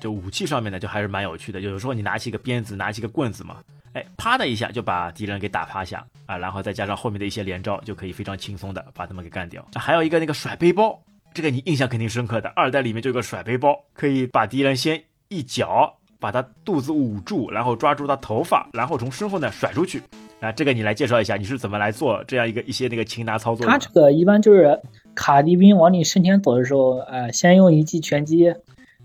[0.00, 1.60] 就武器上面呢，就还是蛮有趣的。
[1.60, 3.56] 有时候你拿起一个鞭子，拿起一个棍子嘛。
[3.94, 9.66] 哎，啪的一下就把敌人给打趴下啊，然后再加上后面的一些连招，就可以非常轻松的把他们给干掉。
[9.74, 10.98] 还有一个那个甩背包，
[11.34, 12.48] 这个你印象肯定深刻的。
[12.56, 20.02] 二代里面就有个甩背包，可以把敌人先一脚把他肚子捂住，然后抓住他头发，然后从身后呢甩出去。
[20.40, 23.64] 啊，这个你来介绍一下，你是怎么来做这样一个一些那个擒拿操作？
[23.64, 24.80] 他这个一般就是
[25.14, 28.52] 卡敌兵往你身前走的时候，呃，先用一记拳击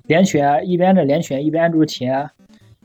[0.06, 2.28] 连拳，一边的连拳一边按住前，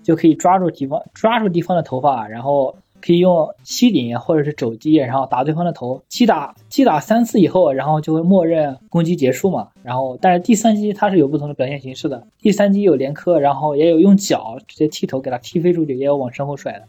[0.02, 6.02] 就可以抓住敌方抓住敌方的头发，然后可以用膝顶或者是肘击，然后打对方的头。
[6.08, 9.68] 击打击打三次以后，然后就会默认攻击结束嘛。
[9.82, 16.84] 然后但是第三击它是有不同的表现形式的，第三击有连磕，然后也有用脚直接踢头给他踢飞出去，也有往身后甩的。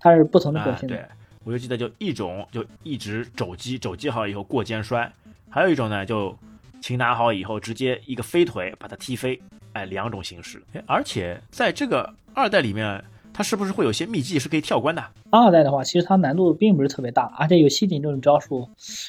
[0.00, 0.88] 它是不同的表现。
[0.88, 1.00] 对，
[1.44, 5.06] 我就记得就一种就一直肘击，肘击好以后过肩摔；
[5.48, 6.36] 还有一种呢，就
[6.82, 9.40] 擒拿好以后直接一个飞腿把它踢飞。
[9.72, 10.62] 哎，两种形式。
[10.74, 13.02] 哎，而且在这个二代里面，
[13.32, 15.02] 它是不是会有些秘技是可以跳关的？
[15.30, 18.68] 二代的话，其实它难度并不是特别大，而且有吸顶这种招数，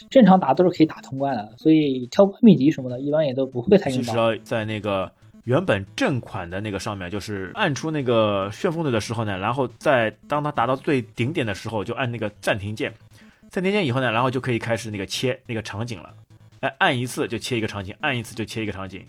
[0.10, 1.54] 正常打都是可以打通关的。
[1.58, 4.14] 所以跳关秘籍什么的，一般也都不会太用到。
[4.14, 5.12] 其实，在那个。
[5.46, 12.94] 原本正款的那个上面，就是按出那个旋风腿的时候呢，然后在当它达到最顶点的时候，就按那个暂停键，
[13.50, 16.14] 暂停键以后呢，然后就可以开始那个切那个场景了。
[16.64, 19.06] 哎，按一次就切一个场景，按一次就切一个场景，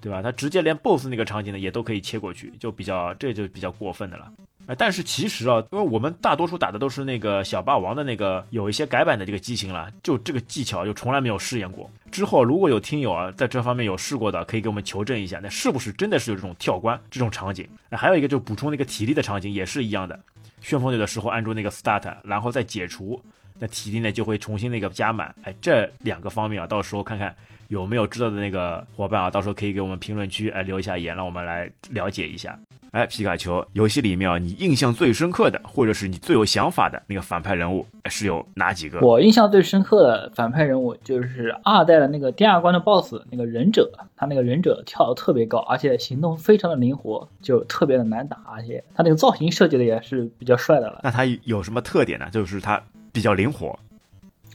[0.00, 0.22] 对吧？
[0.22, 4.32] 它直接连 BOSS 那个场景呢也都可以切过去，就比较这就比较过分的了。
[4.68, 11.90] 哎，但是其实啊，因为我们大多数打的都是那个小霸王的那个有一些改版的这个机型了，就这个技巧就从来没有试验过。
[12.10, 17.68] 之后如果有听友啊在这方面有试过的，可以给我们求证一下，那是不是真的是有这种跳关这种场景？
[17.90, 20.18] 那还有一个就补充那个体力的场景也是一样的，
[20.62, 23.22] 旋风队的时候按住那个 start，然后再解除，
[23.58, 25.34] 那体力呢就会重新那个加满。
[25.42, 27.34] 哎，这两个方面啊，到时候看看
[27.68, 32.58] 有没有知道的那个伙伴啊，到时候可以给我们评论区哎留一下言，让我们来了解一下。
[32.90, 39.00] 哎，皮卡丘游戏里面啊，你印象最深刻的，或者是你最有想法的那个反派人物是有哪几个？
[39.00, 51.00] 我印象最深刻的反派人物就是二代的那个第二关的 BOSS 那个忍者，他那个忍者跳得特别高，而且行动非常的灵活，就特别的难打，而且他那个造型设计的也是比较帅的了。
[51.02, 52.28] 那他有什么特点呢？
[52.30, 52.80] 就是他
[53.14, 53.78] 比较灵活。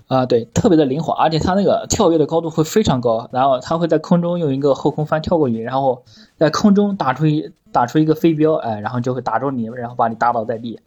[0.07, 6.03] 啊，对，特别的灵活，而且它那个跳跃的高度会非常高，然后它会在空中用一个后空翻跳过去，然后
[6.35, 10.79] 在空中打出一打出一个飞镖，哎，然后就会打中你，然后把你打倒在地。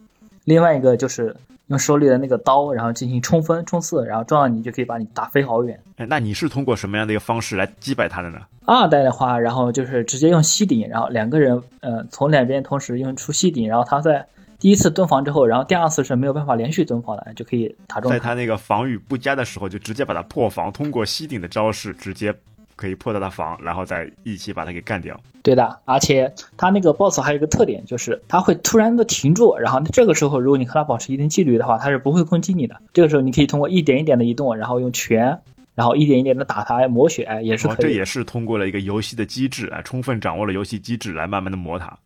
[0.43, 1.33] 另外一个就是
[1.67, 5.79] 用手里的那个刀，然后进行冲锋冲刺，然后撞到你就可以把你打飞好远。
[5.95, 8.39] 哎，那你是通过什么样的一个方式来击败它的呢？
[8.65, 14.25] 二代的话，然后就是直接用吸顶，然后两个人，呃，从两边同时用出吸顶，然后他在。
[14.63, 18.09] 第一次蹲防之后，然后第二次是没有办法连续蹲防的，就可以打中。
[18.09, 22.33] 在他那个防御不佳的时候，就直接把他破防，通过吸顶的招式直接
[22.77, 25.19] 可以破到他防，然后再一起把他给干掉。
[25.41, 32.81] 对的，而且他那个 BOSS 还有一个特点，就是他会突然的停住，然后这个时候如果你和他保持一定距离的话，他是不会攻击你的。
[32.93, 35.37] 这个时候你可以通过一点一点的移动，然后用拳，
[35.75, 37.77] 然后一点一点的打他磨血，也是可以。
[37.81, 41.99] 这也是通过了一个游戏的机制啊，充分掌握了游戏机制来慢慢的磨他。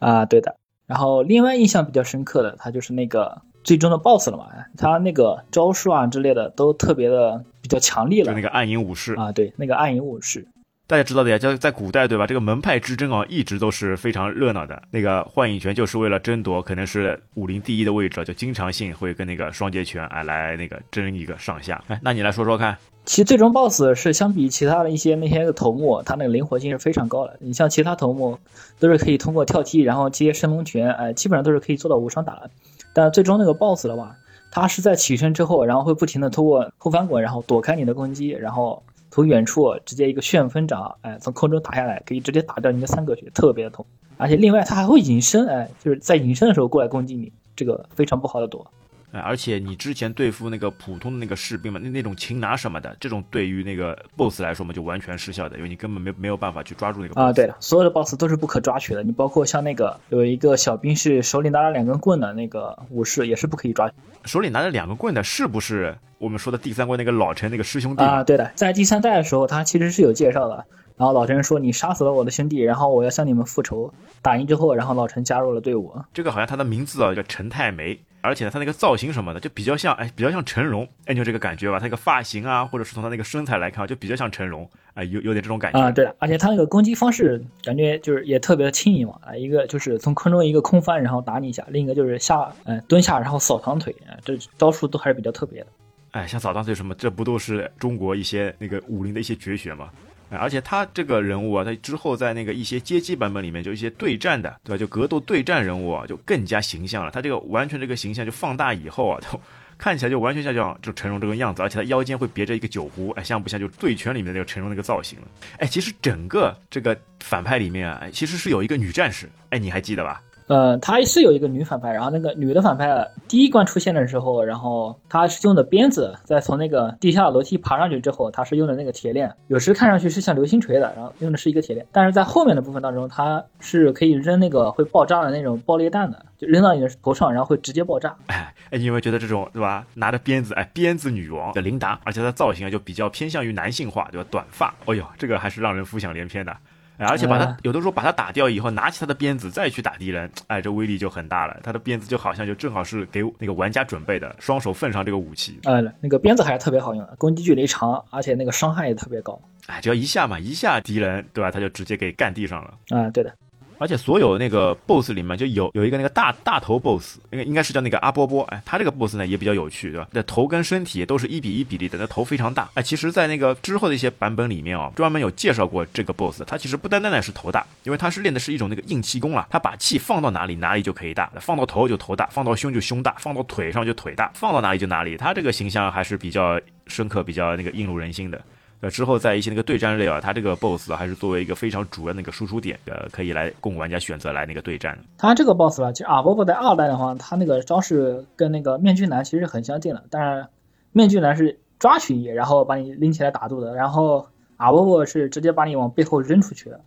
[0.00, 0.54] 啊，对的。
[0.86, 8.26] 然后另外印象比较深刻的，他就是那个最终的 BOSS 了嘛，他那个招数啊之类的都特别的比较强力了。
[8.26, 10.46] 就那个暗影武士啊，对，那个暗影武士，
[10.88, 12.26] 大家知道的呀，就在古代对吧？
[12.26, 14.80] 这个门派之争啊，一直都是非常热闹的。
[14.92, 21.82] 那个幻影拳就是为了争夺可能是武林第一的位置，就经常性会跟那个双截拳啊来那个争一个上下。
[21.88, 22.76] 哎，那你来说说看。
[23.04, 27.36] 其实最终 BOSS 是相比其他的一些那些头目，他那个灵活性是非常高的。
[27.40, 28.38] 你像其他头目
[28.78, 32.50] 都是可以通过跳踢，然后接升龙拳，哎，基本上都是可以做到无伤打的。
[32.92, 34.16] 但最终那个 BOSS 的话，
[34.50, 38.82] 他是在起身之后，然后会不停的通过后翻滚，然后躲开你的攻击，然后
[39.16, 43.82] 从远处直接一个旋风掌，哎，从空中打下来，可以直接打掉你的三个血，特别的痛。
[44.18, 48.70] 而且另外他还会隐身，哎，就是在隐身的时候过来攻击你，这个非常不好的躲。
[49.12, 57.20] 而且你之前对付那个普通的那个士兵嘛，那那种擒拿什么的，这种对于那个 boss 来说嘛，就完全失效的，因为你根本没没有办法去抓住那个。
[57.20, 63.90] 啊，对了，所有的 boss 都是不可抓取的，你包括像那个有一个小兵是手里拿着两根棍的那个武士，也是不可以抓。
[64.24, 68.22] 手里拿着两个棍的，是不是我们说的第三关那个老陈那个师兄弟啊？
[68.24, 70.64] 对的，在第三代的时候，他其实是有介绍的。
[70.96, 73.92] 然后老陈说：“你杀死了我的兄弟，然后我要向你们复仇。”
[74.22, 75.94] 打赢之后，然后老陈加入了队伍。
[76.12, 77.98] 这个好像他的名字啊叫陈太梅。
[78.22, 81.78] 而且呢，他那个造型什么的，就比较像，哎，比较像成龙，哎，就这个感觉吧？
[81.78, 85.92] 他那个发型啊，或者是从他那个身材来看，就比较像成龙，哎，有有点这种感觉啊。
[85.92, 95.66] 对而且他那个攻击方式，感觉就是也特别的轻盈嘛，啊，一个就是从空中一个空翻，然后打你一下；另一个就是下，嗯，蹲下然后扫堂腿，啊这招数都还是比较特别的。
[96.10, 99.88] 哎，像扫堂腿什么，这不都是中国一些那个武林的一些绝学吗？
[100.30, 104.78] 而且他这个人物啊，他之后在那个一些街机版本里面，就一些对战的，对吧？
[104.78, 107.10] 就格斗对战人物啊，就更加形象了。
[107.10, 109.40] 他这个完全这个形象就放大以后啊，就
[109.78, 115.28] 看起来就完全像像就成龙这个样子，而且他腰间会别着一个酒壶，哎，像不像就《醉拳》里面那个成龙那个造型了？
[115.58, 120.22] 哎，其实整个这个反派里面啊，其实是有一个女战士，哎，你还记得吧？
[120.48, 138.14] 呃，他是有一个女反派，然后那个女的反派第一关出现的时候，然后她是用的鞭子，在从那个地下楼梯爬上去之后，她是用的那个铁链，有时看上去是像流星锤的，然后用的是一个铁链，但是在后面的部分当中，她是可以扔那个会爆炸的那种爆裂弹的，就扔到你的头上，然后会直接爆炸。
[138.26, 139.84] 哎 哎，你有没有觉得这种对吧？
[139.94, 144.28] 拿着鞭子，哎，鞭子女王的琳达，而且她造型啊就比较偏向于男性化，对吧？
[144.30, 146.56] 短发，哦呦，这个还是让人浮想联翩的。
[146.98, 151.58] 哎，而且把他有的时候把他打掉以后，拿起他的鞭子再去打敌人，哎，这威力就很大了。
[151.62, 155.58] 他的鞭子就好像就正好是给那个玩家准备的，双手奉上这个武器。
[155.64, 159.40] 呃，那个鞭子还是特别好用的，攻击距离长，而且那个伤害也特别高。
[159.66, 161.50] 哎，只要一下嘛，一下敌人，对吧？
[161.50, 162.74] 他就直接给干地上了。
[162.90, 163.32] 啊，对的。
[163.78, 170.08] 而且所有那个 BOSS 里面就有有一个那个大大头 BOSS，应该应该是叫那个阿波波，哎，他这个 BOSS 呢也比较有趣，对吧？
[170.12, 188.40] 那头跟身体都是一比一比例的，那头非常大，哎，其实，在那个之后的一些版本里面哦，专门有介绍过这个 BOSS，他其实不单单的是头大，因为他是练的是一种那个硬气功了，他把气放到哪里哪里就可以大，放到头就头大，放到胸就胸大，放到腿上就腿大，放到哪里就哪里，他这个形象还是比较深刻，比较那个映入人心的。
[188.86, 194.96] 呃，之后在一些那个对战类啊，它这个 BOSS 还是作为一个非常主要的那个输出点，呃，可以来供玩家选择来那个对战。
[195.18, 200.46] 它这个 BOSS 吧，其实阿波波在二代的话，它那个招式跟那个面具男其实很相近的，但是
[200.92, 206.80] 面具男是抓取你，然后把你拎起来打肚的，然后阿波波是直接把你往背后扔出去的，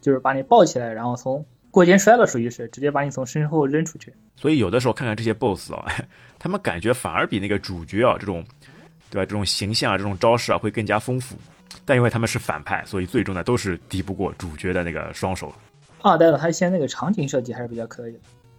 [0.00, 4.12] 就是把你抱起来，然后从过肩摔了，属于是直接把你从身后扔出去。
[4.34, 5.86] 所以有的时候看看这些 BOSS 啊，
[6.40, 8.44] 他们感觉反而比那个主角啊这种。
[9.12, 9.26] 对吧？
[9.26, 11.36] 这种形象啊，这种招式啊，会更加丰富。
[11.84, 15.52] 但因为他们是反派，所以最终呢，都是敌不过主角的那个双手。
[16.00, 18.18] 二代的它一些那个场景设计还是比较可以的。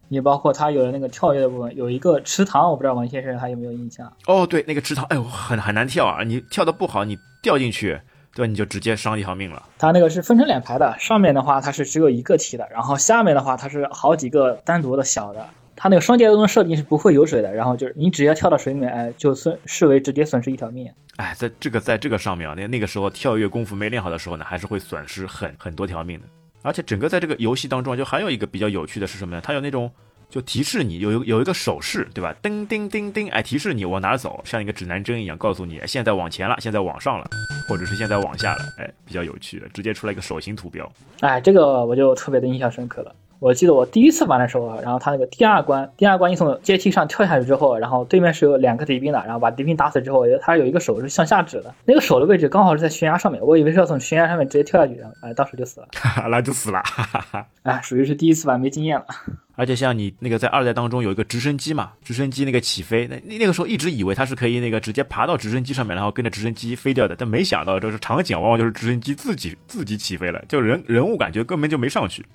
[0.10, 4.12] 你包括它有的那个跳跃的部分，有一个池塘，我不知道王先生还有没有印象？
[4.28, 6.24] 哦，对，那个池塘，哎呦，很很难跳啊！
[6.24, 7.99] 你跳的不好，你掉进去，
[8.36, 8.49] 对吧？
[8.49, 9.64] 你就直接伤一条命了。
[9.80, 15.47] 它那个是分成两排的，上面的话它是只有一个梯的，然后下面的话它是好几个单独的小的。
[15.76, 20.90] 它那个双节动的设定是不会有水的，然后就是你只要跳到水里面，哎，就损视为直接损失一条命。
[21.18, 26.26] 哎，在这个在这个上面啊，那那个时候跳跃功夫没练好的时候呢，还是会损失很很多条命的。
[26.62, 29.42] 而且整个在这个游戏当中，就还有一个比较有趣的是什么呢？
[29.44, 29.92] 它有那种
[30.30, 32.34] 就提示你有有一个手势，对吧？
[32.42, 37.30] 叮叮叮叮，哎，提示你往哪走，像一个指南针一样，告诉你现在往前了，现在往上了，
[37.68, 40.90] 或者是现在往下了，哎，比较有趣的，直接出来一个手型图标。
[41.20, 43.14] 哎，这个我就特别的印象深刻了。
[43.44, 55.88] 我记得我第一次玩的时候，然后他那个第二关，第二关你从阶梯上跳下去之后，然后对面是有两个敌兵的，然后把敌兵打死之后，他有一个手是向下指的，那个手的位置刚好是在悬崖上面，我以为是要从悬崖上面直接跳下去，然后哎，当时就死了，
[56.30, 59.06] 那就死了，哈哈哎，属于是第一次玩没经验了。
[59.56, 72.26] 而且像你那个在二代当中有一个直升机嘛，直升机那个起飞，那那个时候一直以为它是可以那个直接爬到直升机上面，然后跟着直升机飞掉的，但没想到这是场景往往就是直升机自己自己起飞了，就人人物感觉根本就没上去。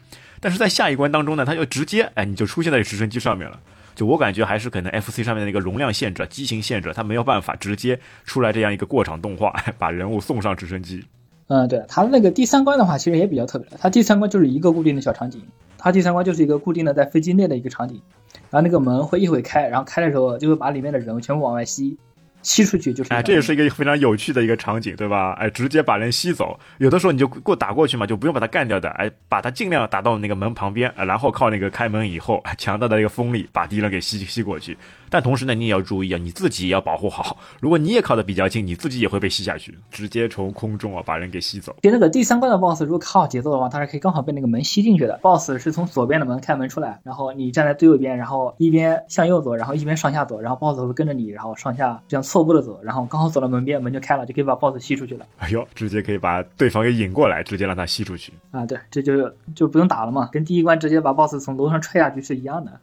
[0.41, 3.59] 但是在下一关当中呢，它就直接哎你就出现在直升机上面了，
[3.95, 11.05] 就我感觉还是可能 FC 上面的那个容量限制、机型限制，它没有办法直接出来这样一个过场动画， 把人物送上直升机。
[11.49, 15.43] 嗯，对，它那个第三关的话其实也比较特别，它第三关就是一个固定的小场景。
[15.81, 18.03] 它第三关就是一个固定的在飞机内的一个场景，
[18.51, 21.97] 然后那个门会一会开，然后开的时候就会把里面的人全部往外吸，
[22.43, 23.13] 吸出去就是。
[23.13, 25.33] 哎，这也是一个非常有趣的一个场景，对吧？
[25.33, 34.77] 哎，直接把人吸走，有的时候你就过打过去嘛，就不用把他干掉的，哎，把他尽量打到那个门旁边，然后靠那个开门以后强大的一个风力把敌人给吸吸过去。
[35.11, 37.37] 但同时呢，你也要注意啊，你自己也要保护好。
[37.61, 41.75] 如果你也靠得比较近，你自己也会被吸下去，直接从空中啊把人给吸走。
[41.83, 45.19] 其实那个第三关的 BOSS，如果卡好节奏的话，它是可以刚好被那个门吸进去的。
[45.23, 55.27] BOSS 是从左边的门开门出来，然后你站在最右边，然后一边向右走，然后一边上下走，然后 BOSS 会跟着你，然后上下这样错步的走，然后刚好走到门边，门就开了，就可以把 BOSS 吸出去了。
[55.39, 58.33] 哎呦，直接可以把对方给引过来，直接让他吸出去。
[58.51, 62.81] 啊，对，这就就不用打了嘛，跟第一关直接把 BOSS 从楼上踹下去是一样的。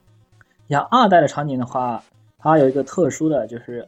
[0.70, 2.02] 像二代的场景的话。
[2.46, 3.88] 它有一个特殊的，就是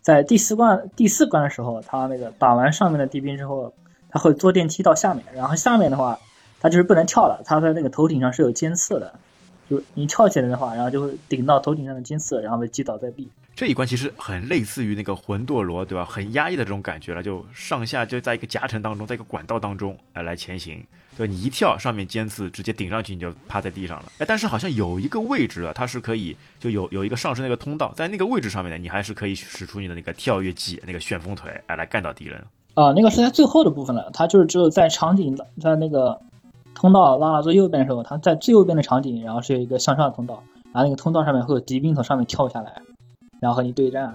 [0.00, 3.72] 在第四关第四关的时候，它那个打完上面的地兵之后，
[4.08, 6.16] 它会坐电梯到下面，然后下面的话，
[6.60, 9.12] 它就是不能跳了，它在那个头顶上是有尖刺的，
[9.68, 13.28] 就你跳起来的话，然后就会顶到头顶上的尖刺，然后被击倒在地。
[13.54, 16.04] 这一关其实很类似于那个魂斗罗，对吧？
[16.04, 20.82] 很压抑的这种感觉了，就上下就在一个夹层当中，在一个管道当中来来前行。
[21.16, 24.06] 对，你一跳，上面尖刺直接顶上去，你就趴在地上了。
[24.18, 32.42] 哎，但是好像有一个位置啊，它是可以就有有一个上升那个通道，在那个位置上面呢，你还是可以使出你的那个跳跃技，那个旋风腿，哎，来干倒敌人。
[32.74, 36.18] 啊，那个是在最后的部分了，它就是只有在场景在那个
[36.74, 40.42] 通道拉到最右边的时候，它在最右边的场景，然后是有一个向上的通道，
[40.72, 42.80] 然后那个通道上面会有敌兵从上面跳下来。
[43.40, 44.14] 然后和你对战。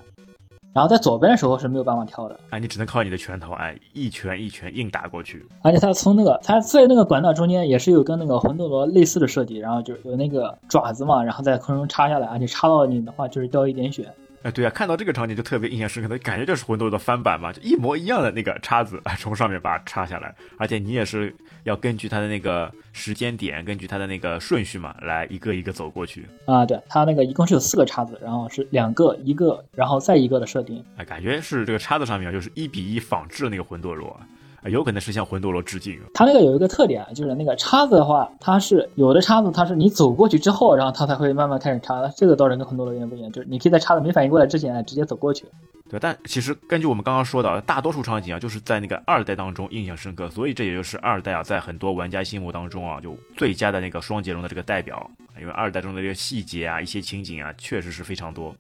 [0.74, 5.46] 然后在左边的时候是没有办法跳的，哎，你只能靠你的拳头，哎，一拳一拳硬打过去。
[5.62, 14.14] 而且它从那个，它在那个管道中间也是有跟那个魂斗罗类似的设计，然后就有那个爪子嘛，然后在空中插下来，而且插到你的话就是掉一点血。
[14.46, 26.28] 哎，对啊，看到这个场景就特别印象深刻，的感觉就是魂斗罗的翻版嘛，就一模一样的那个叉子，从上面把它插下来，而且你也是要根据它的那个时间点，根据它的那个顺序嘛，来一个一个走过去。
[26.46, 30.86] 啊，对，它那个一共是有四个叉子，然后是两个、一个，然后再一个的设定。
[30.96, 34.16] 哎，感觉是这个叉子上面就是一比一仿制的那个魂斗罗。
[34.70, 36.00] 有可能是向魂斗罗致敬。
[36.14, 42.08] 它那个有一个特点，就是那个叉子的话，它是有的叉子，它是你走过去之后，然后它才会慢慢开始插。
[42.16, 45.46] 这个倒是跟魂斗罗有点不一样，就是你可以在叉子没反应过来之前直接走过去。
[45.88, 55.10] 对，但其实根据我们刚刚说的，大多数场景啊，就是在那个二代当中印象深刻，所以这也就是二代啊，在很多玩家心目当中啊，就最佳的那个双截龙的这个代表。
[55.40, 58.56] 因为二代中的这个细节啊，一些情景啊，确实是非常多。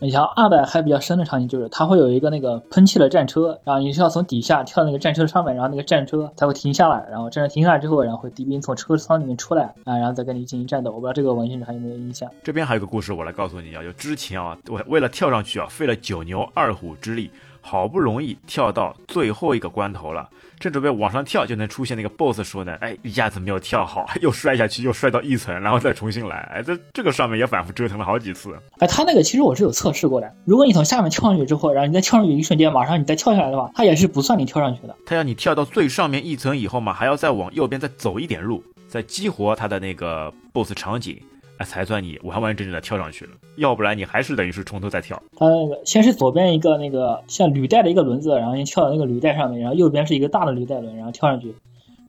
[0.00, 10.90] 你像二代还比较深的场景，就是它会有一个那个喷气的战车，然后你是要从底下跳那个战车上面，然后那个战车才会停下来，然后战车停下来之后，然后会敌兵从车舱里面出来啊，然后再跟你进行战斗。
[10.90, 12.28] 我不知道这个王先生还有没有印象？
[12.42, 17.30] 这边还有个故事，我来告诉你啊，就之前啊，我为了跳上去啊，费了九牛二虎之力。
[17.66, 20.28] 好不容易跳到最后一个关头了，
[20.60, 28.54] 正准备往上跳，就能出现那个 boss 说呢，哎，一下子没有跳好， 又摔下去，又摔到一层，然后再重新来，哎，在这个上面也反复折腾了好几次。
[28.80, 34.94] 哎，他那个其实我是有测试过的，如果你从下面跳上去之后，然后你再跳上去一瞬间，马上你再跳下来的话，它也是不算你跳上去的。
[35.06, 41.18] 它要你跳到最上面一层以后嘛，还要再往右边再走一点路，再激活它的那个 boss 场景。
[41.58, 45.22] 哎，才算你完完整整的跳上去了，要不然你还是等于是从头再跳。
[45.36, 51.54] 它那个先是左边一个那个像履带的一个轮子，然后先跳到那个履带上面，然后右边是一个大的履带轮，然后跳上去，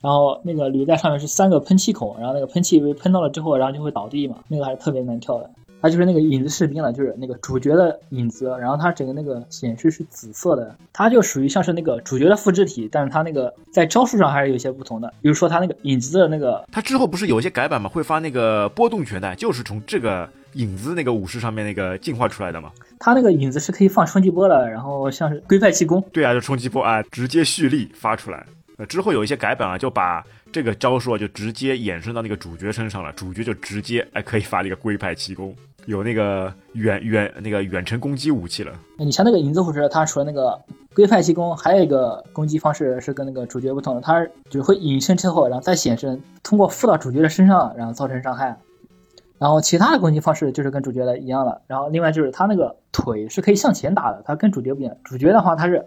[0.02, 5.50] 然后那个履带上面是三个喷气孔，然后那个喷气被喷到了之后，然后就会倒地嘛，那个还是特别难跳的。
[5.86, 17.88] 它就是那个影子士兵了，就是那个主角的影子，然后它整个那个显示是紫色的，它就属于像是那个主角的复制体，但是它那个在招数上还是有些不同的，比如说它那个影子的那个，它之后不是有一些改版吗？
[17.88, 22.72] 会发那个波动拳的，就是从这个影子那个武士上面那个进化出来的嘛？
[22.98, 28.44] 它那个影子是可以放冲击波的，然后像是龟派气功，对啊，就冲击波啊，直接蓄力发出来。
[28.78, 30.22] 呃，之后有一些改版啊，就把
[30.52, 35.56] 这个招数就直接衍生到那个主角身上了，主角就直接哎可以发那个龟派气功。
[35.86, 38.74] 有那个远远那个远程攻击武器了。
[38.98, 40.60] 你像那个影子护士，它除了那个
[40.94, 48.58] 规范气功，还有一个攻击方式是跟那个主角不同的，它只会隐身之后，然后再显身，通过附到主角的身上，然后造成伤害。
[49.38, 51.62] 然后其他的攻击方式就是跟主角的一样了。
[51.68, 54.96] 然后另外就是他那个腿是可以向前打的，他跟主角不一样。
[55.04, 55.86] 主角的话他是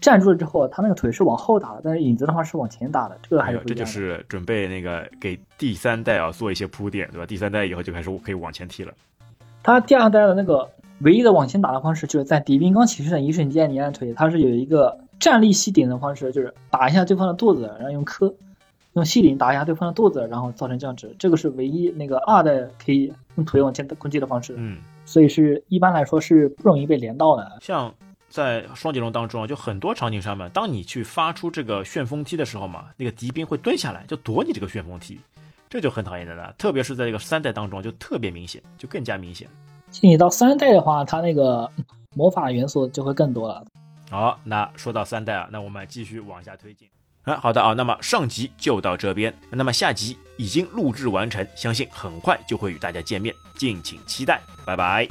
[0.00, 7.26] 站住了之后，他那个腿是往后打的，但是影子的话是往前打的，这个还有这就是准备那个给第三代啊做一些铺垫，对吧？
[7.26, 8.92] 第三代以后就开始可以往前踢了。
[9.66, 18.32] 它第二代的那个唯一的往前打的方式，就是在敌兵刚起身的一瞬间，你按腿，它是有一个站立吸顶的方式，就是打一下对方的肚子，然后用磕，
[18.92, 21.12] 用吸顶打一下对方的肚子，然后造成降职。
[21.18, 24.54] 这个是唯一那个二代可以用腿往前攻击的方式。
[24.56, 27.58] 嗯，所以是一般来说是不容易被连到的。
[27.60, 27.92] 像
[28.28, 35.18] 在双截龙当中啊，就很多场景上面，当你去发出这个旋风踢的时候嘛，那个敌兵会蹲下来就躲你这个旋风踢。
[35.76, 39.46] 这就很讨厌的了，特别是在这个三代当中就特别明显，就更加明显。
[40.00, 41.70] 你到三代的话，它那个
[42.14, 43.62] 魔法元素就会更多了。
[44.10, 46.88] 好，那说到三代啊，那我们继续往下推进。
[47.24, 55.06] 啊，好的啊，那么上集就到这边，那么下集已经录制完成，相信很快就会与大家见面，敬请期待，拜拜。